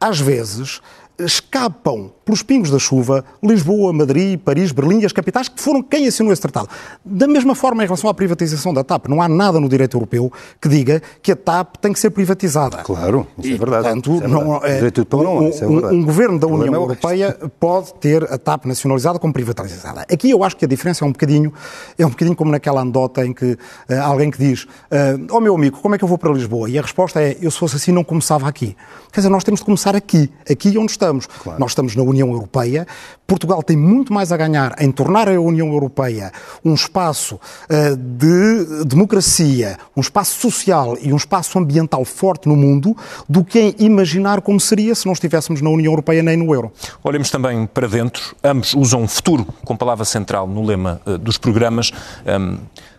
às 0.00 0.18
vezes, 0.18 0.80
escapam 1.16 2.10
pelos 2.28 2.42
pingos 2.42 2.70
da 2.70 2.78
chuva 2.78 3.24
Lisboa, 3.42 3.90
Madrid, 3.90 4.38
Paris, 4.38 4.70
Berlim 4.70 5.00
e 5.00 5.06
as 5.06 5.12
capitais 5.12 5.48
que 5.48 5.58
foram 5.58 5.82
quem 5.82 6.06
assinou 6.06 6.30
esse 6.30 6.42
tratado. 6.42 6.68
Da 7.02 7.26
mesma 7.26 7.54
forma, 7.54 7.82
em 7.82 7.86
relação 7.86 8.10
à 8.10 8.12
privatização 8.12 8.74
da 8.74 8.84
TAP, 8.84 9.08
não 9.08 9.22
há 9.22 9.28
nada 9.28 9.58
no 9.58 9.66
direito 9.66 9.96
europeu 9.96 10.30
que 10.60 10.68
diga 10.68 11.00
que 11.22 11.32
a 11.32 11.36
TAP 11.36 11.76
tem 11.76 11.90
que 11.90 11.98
ser 11.98 12.10
privatizada. 12.10 12.78
Claro, 12.78 13.26
isso 13.38 13.54
é 13.54 13.56
verdade. 13.56 13.82
Portanto, 13.82 14.22
é 14.22 14.28
não, 14.28 14.40
é, 14.62 14.92
não, 15.10 15.38
um, 15.38 15.48
é 15.48 15.66
um, 15.66 15.94
um, 15.94 16.04
governo 16.04 16.38
da 16.38 16.46
União 16.46 16.74
é 16.74 16.76
Europeia 16.76 17.32
pode 17.58 17.94
ter 17.94 18.22
a 18.24 18.36
TAP 18.36 18.66
nacionalizada 18.66 19.18
como 19.18 19.32
privatizada. 19.32 20.02
Aqui 20.02 20.30
eu 20.30 20.44
acho 20.44 20.54
que 20.54 20.66
a 20.66 20.68
diferença 20.68 21.06
é 21.06 21.08
um 21.08 21.12
bocadinho, 21.12 21.50
é 21.96 22.04
um 22.04 22.10
bocadinho 22.10 22.36
como 22.36 22.50
naquela 22.50 22.82
anedota 22.82 23.24
em 23.24 23.32
que 23.32 23.52
uh, 23.52 23.58
alguém 24.02 24.30
que 24.30 24.38
diz, 24.38 24.64
uh, 24.64 25.26
oh, 25.30 25.40
meu 25.40 25.54
amigo, 25.54 25.78
como 25.80 25.94
é 25.94 25.98
que 25.98 26.04
eu 26.04 26.08
vou 26.08 26.18
para 26.18 26.30
Lisboa? 26.30 26.68
E 26.68 26.78
a 26.78 26.82
resposta 26.82 27.22
é, 27.22 27.38
eu 27.40 27.50
se 27.50 27.58
fosse 27.58 27.76
assim 27.76 27.90
não 27.90 28.04
começava 28.04 28.46
aqui. 28.46 28.76
Quer 29.10 29.20
dizer, 29.20 29.30
nós 29.30 29.44
temos 29.44 29.60
de 29.60 29.64
começar 29.64 29.96
aqui, 29.96 30.30
aqui 30.50 30.76
onde 30.76 30.92
estamos. 30.92 31.26
Claro. 31.26 31.58
Nós 31.58 31.70
estamos 31.70 31.96
na 31.96 32.02
União 32.02 32.17
Europeia. 32.26 32.86
Portugal 33.26 33.62
tem 33.62 33.76
muito 33.76 34.12
mais 34.12 34.32
a 34.32 34.36
ganhar 34.36 34.74
em 34.80 34.90
tornar 34.90 35.28
a 35.28 35.38
União 35.38 35.68
Europeia 35.68 36.32
um 36.64 36.74
espaço 36.74 37.34
uh, 37.36 37.96
de 37.96 38.84
democracia, 38.86 39.76
um 39.94 40.00
espaço 40.00 40.40
social 40.40 40.96
e 41.00 41.12
um 41.12 41.16
espaço 41.16 41.58
ambiental 41.58 42.04
forte 42.04 42.48
no 42.48 42.56
mundo 42.56 42.96
do 43.28 43.44
que 43.44 43.60
em 43.60 43.74
imaginar 43.78 44.40
como 44.40 44.58
seria 44.58 44.94
se 44.94 45.04
não 45.04 45.12
estivéssemos 45.12 45.60
na 45.60 45.68
União 45.68 45.92
Europeia 45.92 46.22
nem 46.22 46.36
no 46.36 46.54
euro. 46.54 46.72
Olhemos 47.04 47.30
também 47.30 47.66
para 47.66 47.86
dentro. 47.86 48.34
Ambos 48.42 48.74
usam 48.74 49.06
futuro 49.06 49.46
como 49.64 49.78
palavra 49.78 50.04
central 50.04 50.46
no 50.46 50.64
lema 50.64 51.00
uh, 51.04 51.18
dos 51.18 51.36
programas. 51.36 51.92
Um, 52.26 52.58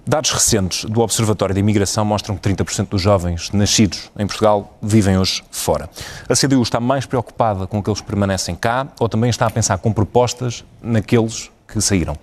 Dados 0.09 0.31
recentes 0.31 0.85
do 0.85 1.01
Observatório 1.01 1.53
de 1.53 1.59
Imigração 1.59 2.03
mostram 2.03 2.35
que 2.35 2.41
30% 2.49 2.89
dos 2.89 2.99
jovens 2.99 3.51
nascidos 3.51 4.09
em 4.17 4.25
Portugal 4.25 4.75
vivem 4.81 5.19
hoje 5.19 5.43
fora. 5.51 5.87
A 6.27 6.35
CDU 6.35 6.63
está 6.63 6.79
mais 6.79 7.05
preocupada 7.05 7.67
com 7.67 7.77
aqueles 7.77 8.01
que 8.01 8.07
permanecem 8.07 8.55
cá 8.55 8.87
ou 8.99 9.07
também 9.07 9.29
está 9.29 9.45
a 9.45 9.51
pensar 9.51 9.77
com 9.77 9.93
propostas 9.93 10.65
naqueles 10.81 11.51
que 11.67 11.79
saíram? 11.79 12.17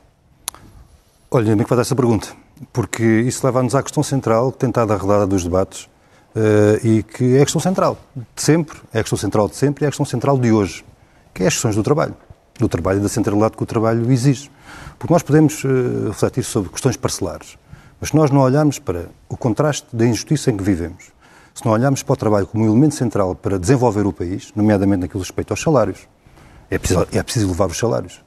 Olha, 1.31 1.55
bem 1.55 1.63
que 1.63 1.69
faz 1.69 1.83
essa 1.83 1.95
pergunta, 1.95 2.27
porque 2.73 3.05
isso 3.05 3.47
leva-nos 3.47 3.73
à 3.77 3.85
questão 3.85 4.03
central 4.03 4.51
que 4.51 4.59
tem 4.59 4.69
estado 4.69 4.93
arredada 4.93 5.25
dos 5.25 5.45
debates 5.45 5.85
uh, 6.35 6.85
e 6.85 7.05
que 7.05 7.37
é 7.37 7.43
a 7.43 7.45
questão 7.45 7.61
central 7.61 7.97
de 8.17 8.43
sempre, 8.43 8.81
é 8.93 8.99
a 8.99 9.03
questão 9.05 9.17
central 9.17 9.49
de 9.49 9.55
sempre 9.55 9.85
e 9.85 9.87
é 9.87 9.87
a 9.87 9.91
questão 9.93 10.05
central 10.05 10.37
de 10.37 10.51
hoje, 10.51 10.85
que 11.33 11.45
é 11.45 11.47
as 11.47 11.53
questões 11.53 11.77
do 11.77 11.85
trabalho, 11.85 12.17
do 12.59 12.69
trabalho 12.69 12.99
e 12.99 13.03
da 13.03 13.09
centralidade 13.09 13.57
que 13.57 13.63
o 13.63 13.67
trabalho 13.67 14.11
exige. 14.11 14.51
Porque 14.99 15.13
nós 15.13 15.23
podemos 15.23 15.63
uh, 15.63 16.09
refletir 16.09 16.43
sobre 16.43 16.71
questões 16.71 16.97
parcelares, 16.97 17.57
mas 18.01 18.11
se 18.11 18.17
nós 18.17 18.31
não 18.31 18.41
olharmos 18.41 18.79
para 18.79 19.07
o 19.29 19.37
contraste 19.37 19.87
da 19.93 20.07
injustiça 20.07 20.51
em 20.51 20.57
que 20.57 20.63
vivemos, 20.63 21.17
se 21.55 21.65
não 21.65 21.73
olharmos 21.73 22.03
para 22.03 22.13
o 22.13 22.17
trabalho 22.17 22.47
como 22.47 22.65
um 22.65 22.69
elemento 22.69 22.95
central 22.95 23.35
para 23.35 23.59
desenvolver 23.59 24.07
o 24.07 24.13
país, 24.13 24.53
nomeadamente 24.55 25.01
naquilo 25.01 25.21
respeito 25.21 25.53
aos 25.53 25.61
salários, 25.61 26.01
é 26.71 26.79
preciso, 26.79 27.07
é 27.13 27.23
preciso 27.23 27.47
elevar 27.47 27.69
os 27.69 27.79
salários. 27.79 28.21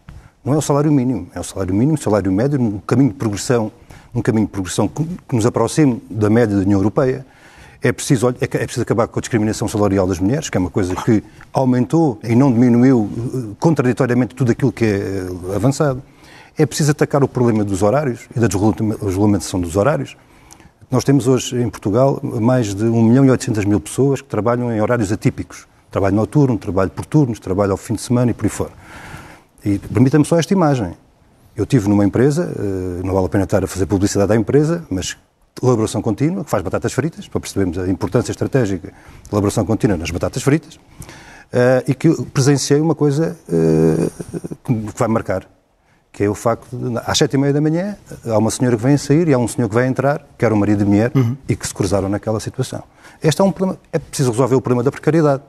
Não 0.44 0.54
é 0.54 0.58
o 0.58 0.62
salário 0.62 0.92
mínimo, 0.92 1.28
é 1.36 1.40
o 1.40 1.44
salário 1.44 1.74
mínimo, 1.74 1.94
o 1.94 2.02
salário 2.02 2.32
médio, 2.32 2.60
um 2.60 2.80
caminho 2.80 3.10
de 3.10 3.16
progressão, 3.16 3.72
um 4.16 4.22
caminho 4.22 4.48
de 4.48 4.52
progressão 4.52 4.88
que, 4.88 5.04
que 5.06 5.36
nos 5.36 5.46
aproxime 5.46 6.02
da 6.10 6.30
média 6.30 6.56
da 6.56 6.62
União 6.62 6.80
Europeia. 6.80 7.26
É 7.82 7.92
preciso, 7.92 8.30
é, 8.30 8.34
é 8.42 8.48
preciso 8.48 8.82
acabar 8.82 9.08
com 9.08 9.20
a 9.20 9.22
discriminação 9.22 9.68
salarial 9.68 10.08
das 10.08 10.20
mulheres, 10.20 10.50
que 10.50 10.58
é 10.58 10.60
uma 10.60 10.70
coisa 10.70 10.96
que 10.96 11.24
aumentou 11.54 12.20
e 12.24 12.36
não 12.36 12.52
diminuiu 12.52 13.10
eh, 13.14 13.56
contraditoriamente 13.60 14.36
tudo 14.36 14.52
aquilo 14.52 14.72
que 14.72 14.86
é 14.86 14.98
eh, 14.98 15.56
avançado. 15.56 16.02
É 16.60 16.66
preciso 16.66 16.92
atacar 16.92 17.24
o 17.24 17.28
problema 17.30 17.64
dos 17.64 17.82
horários 17.82 18.28
e 18.36 18.38
da 18.38 18.46
desregulamentação 18.46 19.62
dos 19.62 19.78
horários. 19.78 20.18
Nós 20.92 21.06
temos 21.06 21.26
hoje 21.26 21.56
em 21.56 21.70
Portugal 21.70 22.20
mais 22.22 22.76
de 22.76 22.84
1 22.84 23.02
milhão 23.02 23.24
e 23.24 23.32
800 23.32 23.64
mil 23.64 23.80
pessoas 23.80 24.20
que 24.20 24.28
trabalham 24.28 24.70
em 24.70 24.82
horários 24.82 25.10
atípicos. 25.10 25.66
Trabalho 25.90 26.18
noturno, 26.18 26.58
trabalho 26.58 26.90
por 26.90 27.06
turnos, 27.06 27.40
trabalho 27.40 27.72
ao 27.72 27.78
fim 27.78 27.94
de 27.94 28.02
semana 28.02 28.32
e 28.32 28.34
por 28.34 28.46
aí 28.46 28.50
fora. 28.50 28.72
E 29.64 29.80
permita-me 29.80 30.26
só 30.26 30.38
esta 30.38 30.52
imagem. 30.52 30.98
Eu 31.56 31.66
tive 31.66 31.88
numa 31.88 32.04
empresa, 32.04 32.54
eh, 32.54 33.04
não 33.06 33.14
vale 33.14 33.28
a 33.28 33.30
pena 33.30 33.46
estar 33.46 33.64
a 33.64 33.68
fazer 33.68 33.86
publicidade 33.86 34.34
à 34.34 34.36
empresa, 34.36 34.86
mas 34.90 35.16
elaboração 35.64 36.02
contínua, 36.02 36.44
que 36.44 36.50
faz 36.50 36.62
batatas 36.62 36.92
fritas, 36.92 37.26
para 37.30 37.40
percebermos 37.40 37.78
a 37.78 37.88
importância 37.88 38.34
estratégica 38.34 38.90
de 38.90 39.32
elaboração 39.32 39.66
contínua 39.66 39.96
nas 39.96 40.12
batatas 40.12 40.44
fritas, 40.44 40.78
eh, 41.54 41.86
e 41.88 41.96
que 41.96 42.22
presenciei 42.34 42.82
uma 42.82 42.96
coisa 42.96 43.38
eh, 43.48 44.10
que 44.66 44.74
vai 44.98 45.08
marcar 45.08 45.48
que 46.20 46.26
é 46.26 46.30
o 46.30 46.36
facto 46.36 46.76
de, 46.76 46.98
às 47.06 47.18
sete 47.18 47.36
e 47.36 47.38
meia 47.38 47.54
da 47.54 47.62
manhã, 47.62 47.96
há 48.26 48.38
uma 48.38 48.52
senhora 48.52 48.76
que 48.76 48.84
vem 48.84 48.96
a 48.96 48.98
sair 48.98 49.30
e 49.30 49.34
há 49.34 49.38
um 49.38 49.48
senhor 49.48 49.70
que 49.70 49.76
vai 49.76 49.88
entrar, 49.88 50.22
que 50.38 50.44
era 50.44 50.54
o 50.54 50.58
marido 50.58 50.80
de 50.80 50.84
mulher, 50.84 51.14
uhum. 51.16 51.38
e 51.48 51.56
que 51.56 51.66
se 51.66 51.74
cruzaram 51.74 52.10
naquela 52.10 52.42
situação. 52.42 52.84
Este 53.24 53.40
é 53.40 53.44
um 53.46 53.54
problema, 53.54 53.80
é 53.94 53.98
preciso 54.00 54.30
resolver 54.30 54.56
o 54.56 54.60
problema 54.60 54.84
da 54.84 54.92
precariedade, 54.92 55.42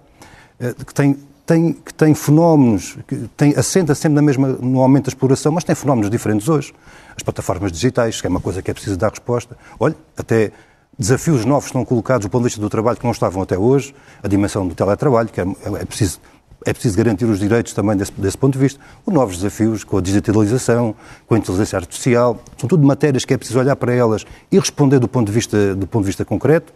eh, 0.60 0.72
que 0.86 0.94
tem, 0.94 1.18
tem, 1.44 1.72
que 1.72 1.92
tem 1.92 2.14
fenómenos, 2.14 2.96
que 3.08 3.16
tem, 3.36 3.52
assenta 3.56 3.96
sempre 3.96 4.14
na 4.14 4.22
mesma, 4.22 4.46
no 4.46 4.80
aumento 4.80 5.06
da 5.06 5.08
exploração, 5.08 5.50
mas 5.50 5.64
tem 5.64 5.74
fenómenos 5.74 6.08
diferentes 6.08 6.48
hoje. 6.48 6.72
As 7.16 7.22
plataformas 7.24 7.72
digitais, 7.72 8.20
que 8.20 8.28
é 8.28 8.30
uma 8.30 8.40
coisa 8.40 8.62
que 8.62 8.70
é 8.70 8.74
preciso 8.74 8.96
dar 8.96 9.10
resposta. 9.10 9.58
Olha, 9.76 9.96
até 10.16 10.52
desafios 10.96 11.44
novos 11.44 11.66
estão 11.66 11.84
colocados 11.84 12.26
do 12.26 12.30
ponto 12.30 12.42
de 12.42 12.50
vista 12.50 12.60
do 12.60 12.70
trabalho 12.70 12.96
que 12.96 13.04
não 13.04 13.10
estavam 13.10 13.42
até 13.42 13.58
hoje, 13.58 13.92
a 14.22 14.28
dimensão 14.28 14.68
do 14.68 14.74
teletrabalho, 14.76 15.30
que 15.30 15.40
é, 15.40 15.44
é 15.80 15.84
preciso 15.84 16.20
é 16.64 16.72
preciso 16.72 16.96
garantir 16.96 17.24
os 17.24 17.38
direitos 17.38 17.72
também 17.72 17.96
desse, 17.96 18.12
desse 18.12 18.36
ponto 18.36 18.54
de 18.54 18.58
vista. 18.58 18.80
Os 19.06 19.12
novos 19.12 19.36
desafios 19.36 19.84
com 19.84 19.98
a 19.98 20.00
digitalização, 20.00 20.94
com 21.26 21.34
a 21.34 21.38
inteligência 21.38 21.78
artificial, 21.78 22.42
são 22.56 22.68
tudo 22.68 22.86
matérias 22.86 23.24
que 23.24 23.32
é 23.32 23.36
preciso 23.36 23.58
olhar 23.58 23.76
para 23.76 23.92
elas 23.92 24.24
e 24.50 24.58
responder 24.58 24.98
do 24.98 25.08
ponto 25.08 25.26
de 25.26 25.32
vista, 25.32 25.74
do 25.74 25.86
ponto 25.86 26.02
de 26.02 26.08
vista 26.08 26.24
concreto. 26.24 26.72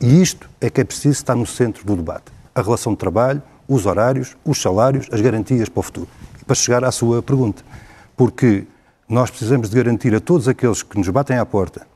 E 0.00 0.22
isto 0.22 0.48
é 0.60 0.70
que 0.70 0.80
é 0.80 0.84
preciso 0.84 1.14
estar 1.14 1.34
no 1.34 1.46
centro 1.46 1.84
do 1.84 1.96
debate. 1.96 2.32
A 2.54 2.62
relação 2.62 2.92
de 2.92 2.98
trabalho, 2.98 3.42
os 3.66 3.84
horários, 3.84 4.36
os 4.44 4.60
salários, 4.60 5.06
as 5.12 5.20
garantias 5.20 5.68
para 5.68 5.80
o 5.80 5.82
futuro. 5.82 6.08
E 6.40 6.44
para 6.44 6.54
chegar 6.54 6.84
à 6.84 6.90
sua 6.90 7.22
pergunta, 7.22 7.62
porque 8.16 8.64
nós 9.08 9.30
precisamos 9.30 9.68
de 9.68 9.76
garantir 9.76 10.14
a 10.14 10.20
todos 10.20 10.48
aqueles 10.48 10.82
que 10.82 10.96
nos 10.96 11.08
batem 11.08 11.36
à 11.36 11.44
porta 11.44 11.86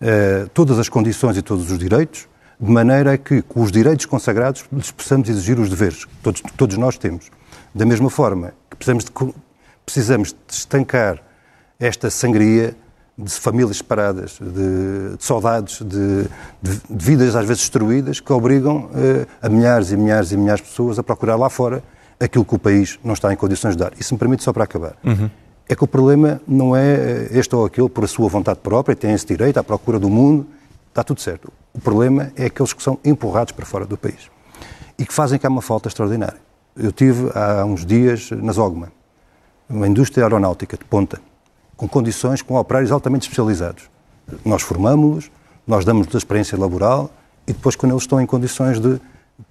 uh, 0.00 0.48
todas 0.50 0.78
as 0.78 0.88
condições 0.88 1.36
e 1.36 1.42
todos 1.42 1.70
os 1.70 1.78
direitos, 1.78 2.28
de 2.58 2.70
maneira 2.70 3.18
que, 3.18 3.42
com 3.42 3.62
os 3.62 3.70
direitos 3.70 4.06
consagrados, 4.06 4.64
lhes 4.72 4.90
possamos 4.90 5.28
exigir 5.28 5.58
os 5.58 5.68
deveres 5.68 6.04
que 6.04 6.16
todos, 6.22 6.42
todos 6.56 6.76
nós 6.76 6.96
temos. 6.96 7.30
Da 7.74 7.84
mesma 7.84 8.08
forma 8.08 8.54
que 8.70 8.76
precisamos 8.76 9.04
de, 9.04 9.10
precisamos 9.84 10.28
de 10.32 10.54
estancar 10.54 11.22
esta 11.78 12.08
sangria 12.10 12.74
de 13.18 13.30
famílias 13.30 13.78
separadas, 13.78 14.38
de, 14.40 15.16
de 15.16 15.24
saudades, 15.24 15.78
de, 15.80 16.24
de, 16.62 16.80
de, 16.90 17.04
vidas 17.04 17.34
às 17.34 17.46
vezes 17.46 17.62
destruídas, 17.62 18.20
que 18.20 18.30
obrigam 18.32 18.90
eh, 18.94 19.26
a 19.40 19.48
milhares 19.48 19.90
e 19.90 19.96
milhares 19.96 20.32
e 20.32 20.36
milhares 20.36 20.62
de 20.62 20.68
pessoas 20.68 20.98
a 20.98 21.02
procurar 21.02 21.36
lá 21.36 21.48
fora 21.48 21.82
aquilo 22.20 22.44
que 22.44 22.54
o 22.54 22.58
país 22.58 22.98
não 23.02 23.14
está 23.14 23.32
em 23.32 23.36
condições 23.36 23.72
de 23.72 23.78
dar. 23.78 23.92
Isso 23.98 24.12
me 24.12 24.18
permite 24.18 24.42
só 24.42 24.52
para 24.52 24.64
acabar. 24.64 24.96
Uhum. 25.02 25.30
É 25.66 25.74
que 25.74 25.82
o 25.82 25.86
problema 25.86 26.40
não 26.46 26.76
é 26.76 26.94
eh, 26.94 27.28
este 27.32 27.54
ou 27.56 27.64
aquele 27.64 27.88
por 27.88 28.04
a 28.04 28.06
sua 28.06 28.28
vontade 28.28 28.58
própria, 28.62 28.94
tem 28.94 29.12
esse 29.12 29.26
direito 29.26 29.56
à 29.56 29.64
procura 29.64 29.98
do 29.98 30.10
mundo, 30.10 30.46
está 30.96 31.04
tudo 31.04 31.20
certo. 31.20 31.52
O 31.74 31.78
problema 31.78 32.32
é 32.36 32.46
aqueles 32.46 32.72
que 32.72 32.82
são 32.82 32.98
empurrados 33.04 33.52
para 33.52 33.66
fora 33.66 33.84
do 33.84 33.98
país 33.98 34.30
e 34.98 35.04
que 35.04 35.12
fazem 35.12 35.38
cá 35.38 35.46
uma 35.48 35.60
falta 35.60 35.88
extraordinária. 35.88 36.40
Eu 36.74 36.90
tive 36.90 37.30
há 37.34 37.66
uns 37.66 37.84
dias 37.84 38.30
na 38.30 38.50
Zogma, 38.52 38.90
uma 39.68 39.86
indústria 39.86 40.24
aeronáutica 40.24 40.76
de 40.76 40.84
ponta, 40.86 41.20
com 41.76 41.86
condições, 41.86 42.40
com 42.40 42.54
operários 42.54 42.90
altamente 42.90 43.24
especializados. 43.24 43.90
Nós 44.42 44.62
formamos-los, 44.62 45.30
nós 45.66 45.84
damos-lhes 45.84 46.14
a 46.14 46.18
experiência 46.18 46.58
laboral 46.58 47.10
e 47.46 47.52
depois, 47.52 47.76
quando 47.76 47.92
eles 47.92 48.02
estão 48.02 48.18
em 48.18 48.26
condições 48.26 48.80
de 48.80 48.98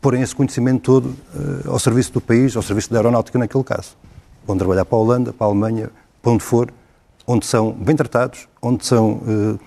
porem 0.02 0.24
esse 0.24 0.36
conhecimento 0.36 0.82
todo 0.82 1.06
uh, 1.06 1.72
ao 1.72 1.78
serviço 1.78 2.12
do 2.12 2.20
país, 2.20 2.56
ao 2.56 2.64
serviço 2.64 2.92
da 2.92 2.98
aeronáutica 2.98 3.38
naquele 3.38 3.64
caso. 3.64 3.96
Vão 4.48 4.58
trabalhar 4.58 4.84
para 4.84 4.98
a 4.98 5.02
Holanda, 5.02 5.32
para 5.32 5.46
a 5.46 5.50
Alemanha, 5.50 5.92
para 6.24 6.32
onde 6.32 6.44
for, 6.44 6.74
onde 7.28 7.46
são 7.46 7.72
bem 7.72 7.96
tratados, 7.96 8.48
onde 8.62 8.84
são 8.84 9.12
uh, 9.14 9.60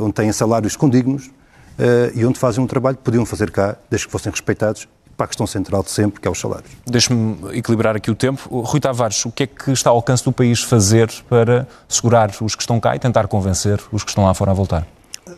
onde 0.00 0.12
têm 0.12 0.32
salários 0.32 0.76
condignos 0.76 1.30
eh, 1.78 2.12
e 2.14 2.26
onde 2.26 2.38
fazem 2.38 2.62
um 2.62 2.66
trabalho 2.66 2.96
que 2.96 3.02
podiam 3.02 3.24
fazer 3.24 3.50
cá, 3.50 3.76
desde 3.88 4.06
que 4.06 4.12
fossem 4.12 4.30
respeitados 4.30 4.86
para 5.16 5.24
a 5.24 5.28
questão 5.28 5.46
central 5.46 5.82
de 5.82 5.90
sempre, 5.90 6.20
que 6.20 6.28
é 6.28 6.30
os 6.30 6.38
salários. 6.38 6.70
Deixe-me 6.86 7.36
equilibrar 7.56 7.96
aqui 7.96 8.10
o 8.10 8.14
tempo. 8.14 8.60
Rui 8.60 8.80
Tavares, 8.80 9.24
o 9.24 9.30
que 9.30 9.42
é 9.42 9.46
que 9.46 9.70
está 9.70 9.90
ao 9.90 9.96
alcance 9.96 10.24
do 10.24 10.32
país 10.32 10.62
fazer 10.62 11.10
para 11.28 11.68
segurar 11.88 12.30
os 12.40 12.54
que 12.54 12.62
estão 12.62 12.80
cá 12.80 12.96
e 12.96 12.98
tentar 12.98 13.26
convencer 13.28 13.80
os 13.92 14.02
que 14.02 14.10
estão 14.10 14.24
lá 14.24 14.34
fora 14.34 14.50
a 14.50 14.54
voltar? 14.54 14.86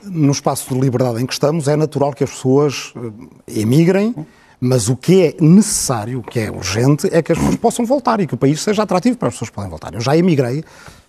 no 0.05 0.33
espaço 0.33 0.73
de 0.73 0.81
liberdade 0.81 1.23
em 1.23 1.27
que 1.27 1.33
estamos, 1.33 1.69
é 1.69 1.77
natural 1.77 2.13
que 2.13 2.25
as 2.25 2.31
pessoas 2.31 2.95
eh, 2.97 3.61
emigrem, 3.61 4.15
mas 4.61 4.89
o 4.89 4.97
que 4.97 5.23
é 5.23 5.35
necessário, 5.41 6.21
o 6.21 6.23
que 6.23 6.41
é 6.41 6.51
urgente, 6.51 7.09
é 7.13 7.21
que 7.21 7.33
as 7.33 7.39
pessoas 7.39 7.57
possam 7.57 7.85
voltar 7.85 8.21
e 8.21 8.27
que 8.27 8.35
o 8.35 8.37
país 8.37 8.61
seja 8.61 8.85
atrativo 8.85 9.19
para 9.19 9.29
as 9.29 9.35
pessoas 9.35 9.51
que 9.51 9.55
podem 9.55 9.71
voltar. 9.71 9.93
Eu 9.93 10.01
já 10.01 10.17
emigrei, 10.17 10.65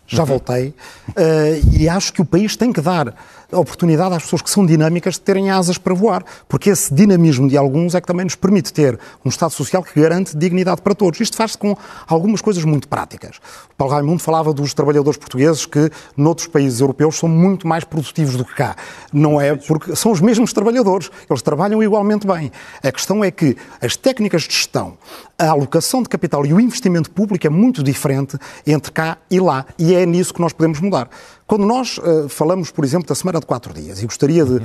já 0.08 0.24
voltei, 0.24 0.74
uh, 1.10 1.78
e 1.78 1.88
acho 1.88 2.14
que 2.14 2.22
o 2.22 2.26
país 2.26 2.56
tem 2.56 2.72
que 2.74 2.82
dar 2.82 3.16
a 3.54 3.60
oportunidade 3.60 4.16
às 4.16 4.24
pessoas 4.24 4.42
que 4.42 4.50
são 4.50 4.66
dinâmicas 4.66 5.16
de 5.16 5.22
terem 5.22 5.50
asas 5.50 5.78
para 5.78 5.94
voar, 5.94 6.24
porque 6.48 6.70
esse 6.70 6.94
dinamismo 6.94 7.48
de 7.48 7.58
alguns 7.58 7.96
é 7.96 8.02
que 8.02 8.08
também 8.08 8.24
nos 8.24 8.36
permite 8.36 8.74
ter 8.74 9.00
um 9.24 9.30
Estado 9.30 9.52
social 9.52 9.84
que 9.84 10.00
garante 10.00 10.36
dignidade 10.36 10.82
para 10.82 10.96
todos. 10.96 11.20
Isto 11.20 11.38
faz-se 11.38 11.58
com 11.58 11.76
algumas 12.08 12.42
coisas 12.42 12.64
muito 12.64 12.88
práticas. 12.88 13.38
O 13.72 13.76
Paulo 13.78 13.94
Raimundo 13.94 14.20
falava 14.20 14.54
dos 14.54 14.74
trabalhadores 14.74 15.18
portugueses 15.18 15.66
que, 15.66 15.90
noutros 16.18 16.48
países 16.48 16.82
europeus, 16.82 17.18
são 17.18 17.30
muito 17.30 17.68
mais 17.68 17.84
produtivos 17.84 18.36
do 18.36 18.46
que 18.46 18.56
cá. 18.56 18.76
Não 19.12 19.40
é 19.40 19.56
porque 19.56 19.96
são 19.96 20.12
os 20.12 20.22
mesmos 20.22 20.54
trabalhadores, 20.54 21.10
eles 21.30 21.42
trabalham 21.42 21.82
igualmente 21.82 22.26
bem. 22.28 22.52
A 22.84 22.92
questão 22.92 23.24
é 23.24 23.32
que 23.32 23.56
as 23.82 23.96
técnicas 23.96 24.44
de 24.44 24.54
gestão, 24.54 24.98
a 25.38 25.50
alocação 25.50 26.02
de 26.02 26.10
capital 26.10 26.46
e 26.46 26.54
o 26.54 26.60
investimento 26.60 27.12
público 27.12 27.46
é 27.46 27.50
muito 27.50 27.84
diferente 27.84 28.38
entre 28.66 28.92
cá 28.92 29.18
e 29.30 29.40
lá, 29.40 29.66
e 29.78 29.94
é 29.94 30.06
nisso 30.06 30.34
que 30.34 30.42
nós 30.42 30.54
podemos 30.54 30.80
mudar. 30.80 31.10
Quando 31.46 31.66
nós 31.66 31.98
uh, 31.98 32.30
falamos, 32.30 32.72
por 32.72 32.86
exemplo, 32.86 33.08
da 33.08 33.16
semana 33.16 33.40
de 33.40 33.46
quatro 33.46 33.74
dias, 33.74 34.02
e 34.02 34.06
gostaria 34.06 34.46
de 34.46 34.54
uh, 34.54 34.64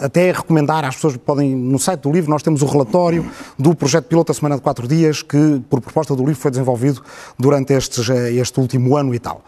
até 0.00 0.32
recomendar 0.32 0.84
às 0.84 0.94
pessoas 0.94 1.14
que 1.14 1.18
podem, 1.18 1.54
no 1.54 1.78
site 1.78 2.00
do 2.00 2.10
livro, 2.10 2.30
nós 2.30 2.42
temos 2.42 2.62
o 2.62 2.66
relatório 2.66 3.30
do 3.58 3.74
projeto 3.74 4.06
piloto 4.06 4.32
da 4.32 4.34
semana 4.34 4.56
de 4.56 4.62
quatro 4.62 4.88
dias, 4.88 5.22
que, 5.22 5.62
por 5.68 5.80
proposta 5.80 6.16
do 6.16 6.24
livro, 6.24 6.40
foi 6.40 6.50
desenvolvido 6.50 7.02
durante 7.38 7.74
estes, 7.74 8.08
uh, 8.08 8.12
este 8.12 8.58
último 8.58 8.96
ano 8.96 9.14
e 9.14 9.18
tal. 9.18 9.44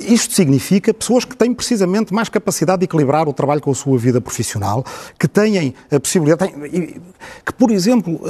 Isto 0.00 0.34
significa 0.34 0.92
pessoas 0.92 1.24
que 1.24 1.36
têm 1.36 1.54
precisamente 1.54 2.12
mais 2.12 2.28
capacidade 2.28 2.80
de 2.80 2.84
equilibrar 2.84 3.28
o 3.28 3.32
trabalho 3.32 3.60
com 3.60 3.70
a 3.70 3.74
sua 3.74 3.96
vida 3.96 4.20
profissional, 4.20 4.84
que 5.18 5.28
têm 5.28 5.74
a 5.90 6.00
possibilidade, 6.00 6.52
têm, 6.52 7.00
que, 7.44 7.52
por 7.56 7.70
exemplo, 7.70 8.20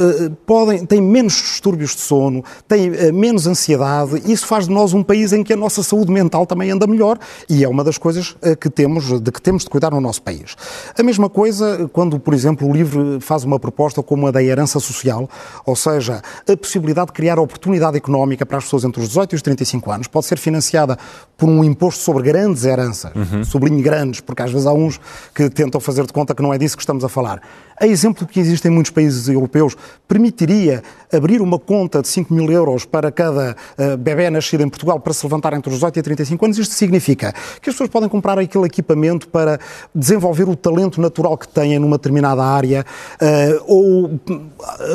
podem, 0.46 0.84
têm 0.84 1.00
menos 1.00 1.34
distúrbios 1.34 1.94
de 1.94 2.02
sono, 2.02 2.44
têm 2.66 3.12
menos 3.12 3.46
ansiedade, 3.46 4.22
isso 4.30 4.46
faz 4.46 4.66
de 4.66 4.72
nós 4.72 4.92
um 4.92 5.02
país 5.02 5.32
em 5.32 5.42
que 5.42 5.52
a 5.52 5.56
nossa 5.56 5.82
saúde 5.82 6.12
mental 6.12 6.46
também 6.46 6.70
anda 6.70 6.86
melhor 6.86 6.97
melhor 6.98 7.18
e 7.48 7.62
é 7.64 7.68
uma 7.68 7.84
das 7.84 7.96
coisas 7.96 8.36
eh, 8.42 8.56
que 8.56 8.68
temos, 8.68 9.20
de 9.20 9.30
que 9.30 9.40
temos 9.40 9.62
de 9.62 9.70
cuidar 9.70 9.92
no 9.92 10.00
nosso 10.00 10.20
país. 10.20 10.56
A 10.98 11.02
mesma 11.02 11.30
coisa 11.30 11.88
quando, 11.92 12.18
por 12.18 12.34
exemplo, 12.34 12.68
o 12.68 12.72
LIVRE 12.72 13.20
faz 13.20 13.44
uma 13.44 13.58
proposta 13.58 14.02
como 14.02 14.26
a 14.26 14.30
da 14.30 14.42
herança 14.42 14.80
social, 14.80 15.28
ou 15.64 15.76
seja, 15.76 16.20
a 16.46 16.56
possibilidade 16.56 17.08
de 17.08 17.12
criar 17.12 17.38
oportunidade 17.38 17.96
económica 17.96 18.44
para 18.44 18.58
as 18.58 18.64
pessoas 18.64 18.84
entre 18.84 19.00
os 19.00 19.08
18 19.08 19.34
e 19.34 19.36
os 19.36 19.42
35 19.42 19.90
anos, 19.90 20.08
pode 20.08 20.26
ser 20.26 20.38
financiada 20.38 20.98
por 21.36 21.48
um 21.48 21.62
imposto 21.62 22.02
sobre 22.02 22.24
grandes 22.24 22.64
heranças, 22.64 23.12
uhum. 23.14 23.44
sublinho 23.44 23.82
grandes, 23.82 24.20
porque 24.20 24.42
às 24.42 24.50
vezes 24.50 24.66
há 24.66 24.72
uns 24.72 25.00
que 25.34 25.48
tentam 25.48 25.80
fazer 25.80 26.04
de 26.04 26.12
conta 26.12 26.34
que 26.34 26.42
não 26.42 26.52
é 26.52 26.58
disso 26.58 26.76
que 26.76 26.82
estamos 26.82 27.04
a 27.04 27.08
falar. 27.08 27.40
A 27.80 27.86
exemplo 27.86 28.26
que 28.26 28.40
existe 28.40 28.66
em 28.66 28.70
muitos 28.70 28.90
países 28.90 29.28
europeus, 29.28 29.76
permitiria 30.08 30.82
abrir 31.12 31.40
uma 31.40 31.58
conta 31.58 32.02
de 32.02 32.08
5 32.08 32.34
mil 32.34 32.50
euros 32.50 32.84
para 32.84 33.12
cada 33.12 33.56
uh, 33.78 33.96
bebê 33.96 34.28
nascido 34.30 34.62
em 34.62 34.68
Portugal 34.68 34.98
para 34.98 35.12
se 35.12 35.24
levantar 35.24 35.52
entre 35.52 35.68
os 35.68 35.76
18 35.76 35.98
e 35.98 36.02
35 36.02 36.44
anos. 36.44 36.58
Isto 36.58 36.74
significa 36.88 37.32
que 37.60 37.68
as 37.68 37.74
pessoas 37.74 37.90
podem 37.90 38.08
comprar 38.08 38.38
aquele 38.38 38.64
equipamento 38.64 39.28
para 39.28 39.60
desenvolver 39.94 40.48
o 40.48 40.56
talento 40.56 41.00
natural 41.00 41.36
que 41.36 41.46
têm 41.46 41.78
numa 41.78 41.98
determinada 41.98 42.42
área, 42.42 42.84
uh, 43.20 43.64
ou 43.66 44.20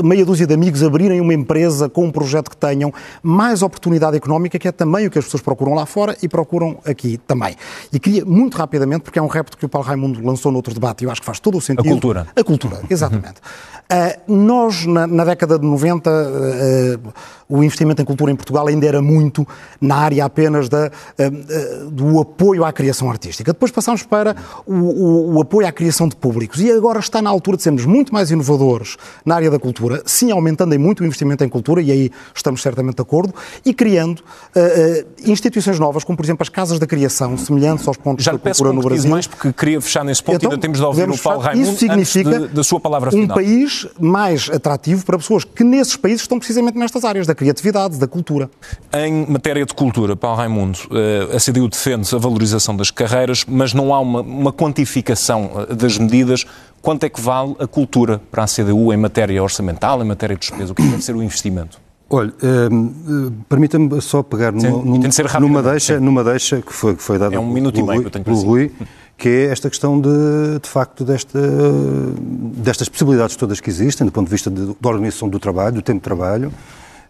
meia 0.03 0.25
dúzia 0.25 0.47
de 0.47 0.53
amigos 0.53 0.83
abrirem 0.83 1.21
uma 1.21 1.33
empresa 1.33 1.87
com 1.87 2.05
um 2.05 2.11
projeto 2.11 2.49
que 2.49 2.57
tenham, 2.57 2.91
mais 3.21 3.61
oportunidade 3.61 4.17
económica, 4.17 4.57
que 4.57 4.67
é 4.67 4.71
também 4.71 5.05
o 5.05 5.11
que 5.11 5.19
as 5.19 5.25
pessoas 5.25 5.41
procuram 5.41 5.73
lá 5.73 5.85
fora 5.85 6.17
e 6.21 6.27
procuram 6.27 6.77
aqui 6.85 7.17
também. 7.27 7.55
E 7.91 7.99
queria, 7.99 8.25
muito 8.25 8.57
rapidamente, 8.57 9.01
porque 9.01 9.19
é 9.19 9.21
um 9.21 9.27
repto 9.27 9.57
que 9.57 9.65
o 9.65 9.69
Paulo 9.69 9.87
Raimundo 9.87 10.25
lançou 10.25 10.51
no 10.51 10.57
outro 10.57 10.73
debate 10.73 11.03
e 11.03 11.05
eu 11.05 11.11
acho 11.11 11.21
que 11.21 11.25
faz 11.25 11.39
todo 11.39 11.57
o 11.57 11.61
sentido. 11.61 11.87
A 11.87 11.91
cultura. 11.91 12.27
A 12.35 12.43
cultura 12.43 12.81
exatamente. 12.89 13.35
Uh, 13.91 14.33
nós, 14.33 14.85
na, 14.85 15.05
na, 15.05 15.25
década 15.25 15.59
de 15.59 15.65
90, 15.65 16.09
uh, 16.09 17.07
uh, 17.07 17.13
o 17.49 17.63
investimento 17.63 18.01
em 18.01 18.05
cultura 18.05 18.31
em 18.31 18.35
Portugal 18.35 18.67
ainda 18.67 18.85
era 18.87 19.01
muito 19.01 19.47
na 19.79 19.97
área 19.97 20.25
apenas 20.25 20.69
da, 20.69 20.91
do 21.91 22.19
apoio 22.19 22.63
à 22.63 22.71
criação 22.71 23.09
artística. 23.09 23.51
Depois 23.53 23.71
passámos 23.71 24.03
para 24.03 24.35
o, 24.65 24.73
o, 24.73 25.35
o, 25.35 25.41
apoio 25.41 25.67
à 25.67 25.71
criação 25.71 26.07
de 26.07 26.15
públicos 26.15 26.59
e 26.59 26.71
agora 26.71 26.99
está 26.99 27.21
na 27.21 27.29
altura 27.29 27.57
de 27.57 27.63
sermos 27.63 27.85
muito 27.85 28.13
mais 28.13 28.31
inovadores 28.31 28.97
na 29.25 29.35
área 29.35 29.51
da 29.51 29.59
cultura, 29.59 30.01
sim 30.05 30.31
aumentando 30.31 30.73
em 30.73 30.77
muito 30.77 31.01
o 31.01 31.05
investimento 31.05 31.43
em 31.43 31.49
cultura, 31.49 31.81
e 31.81 31.91
aí 31.91 32.11
estamos 32.33 32.61
certamente 32.61 32.95
de 32.95 33.01
acordo, 33.01 33.33
e 33.65 33.73
criando 33.73 34.23
instituições 35.25 35.79
novas, 35.79 36.03
como 36.03 36.17
por 36.17 36.25
exemplo 36.25 36.43
as 36.43 36.49
casas 36.49 36.79
da 36.79 36.87
criação, 36.87 37.37
semelhantes 37.37 37.87
aos 37.87 37.97
pontos 37.97 38.23
Já 38.23 38.33
da 38.33 38.37
cultura 38.37 38.73
no 38.73 38.81
Brasil. 38.81 39.09
mais 39.09 39.27
porque 39.27 39.51
queria 39.53 39.81
fechar 39.81 40.03
nesse 40.03 40.23
ponto 40.23 40.37
então, 40.37 40.51
ainda 40.51 40.61
temos 40.61 40.79
de 40.79 40.85
ouvir 40.85 41.09
o 41.09 41.17
Paulo 41.17 41.41
Raimundo 41.41 41.69
isso 41.69 41.79
significa 41.79 42.47
da 42.47 42.63
sua 42.63 42.79
palavra 42.79 43.15
um 43.15 43.27
país 43.27 43.87
mais 43.99 44.49
atrativo 44.49 45.05
para 45.05 45.17
pessoas 45.17 45.43
que 45.43 45.63
nesses 45.63 45.95
países 45.95 46.21
estão 46.21 46.37
precisamente 46.37 46.77
nestas 46.77 47.03
áreas 47.03 47.27
da 47.27 47.35
criatividade, 47.35 47.97
da 47.97 48.07
cultura. 48.07 48.49
Em 48.93 49.25
matéria 49.27 49.65
de 49.65 49.73
cultura, 49.73 50.15
Paulo 50.15 50.37
Raimundo, 50.37 50.79
eh, 50.91 51.35
a 51.35 51.39
CDU 51.39 51.69
defende 51.73 52.15
a 52.15 52.17
valorização 52.17 52.75
das 52.75 52.91
carreiras, 52.91 53.43
mas 53.47 53.73
não 53.73 53.93
há 53.93 53.99
uma, 53.99 54.21
uma 54.21 54.53
quantificação 54.53 55.51
eh, 55.69 55.75
das 55.75 55.97
medidas. 55.97 56.45
Quanto 56.81 57.03
é 57.03 57.09
que 57.09 57.19
vale 57.19 57.55
a 57.59 57.67
cultura 57.67 58.21
para 58.31 58.43
a 58.43 58.47
CDU 58.47 58.93
em 58.93 58.97
matéria 58.97 59.41
orçamental, 59.41 60.01
em 60.01 60.05
matéria 60.05 60.35
de 60.35 60.41
despesa? 60.41 60.71
O 60.71 60.75
que 60.75 60.83
é 60.83 60.85
deve 60.85 61.03
ser 61.03 61.15
o 61.15 61.23
investimento? 61.23 61.81
Olha, 62.09 62.31
um, 62.71 62.87
eh, 63.29 63.31
permita-me 63.49 63.99
só 64.01 64.21
pegar 64.21 64.51
numa, 64.51 64.61
Sim, 65.11 65.23
numa, 65.39 65.63
deixa, 65.63 65.99
numa 65.99 66.23
deixa 66.23 66.61
que 66.61 66.71
foi, 66.71 66.95
que 66.95 67.01
foi 67.01 67.17
dada 67.17 67.35
é 67.35 67.39
um 67.39 67.51
minuto 67.51 67.75
pelo, 67.75 67.93
e 67.93 67.97
meio, 67.97 68.11
pelo 68.11 68.41
Rui, 68.41 68.71
que 69.17 69.29
é 69.29 69.45
esta 69.45 69.69
questão 69.69 69.99
de, 69.99 70.09
de 70.61 70.69
facto, 70.69 71.03
desta, 71.03 71.39
destas 72.55 72.87
possibilidades 72.87 73.35
todas 73.35 73.59
que 73.59 73.69
existem, 73.69 74.05
do 74.05 74.11
ponto 74.11 74.27
de 74.27 74.31
vista 74.31 74.51
de, 74.51 74.75
da 74.79 74.89
organização 74.89 75.27
do 75.27 75.39
trabalho, 75.39 75.75
do 75.75 75.81
tempo 75.81 75.99
de 75.99 76.03
trabalho, 76.03 76.53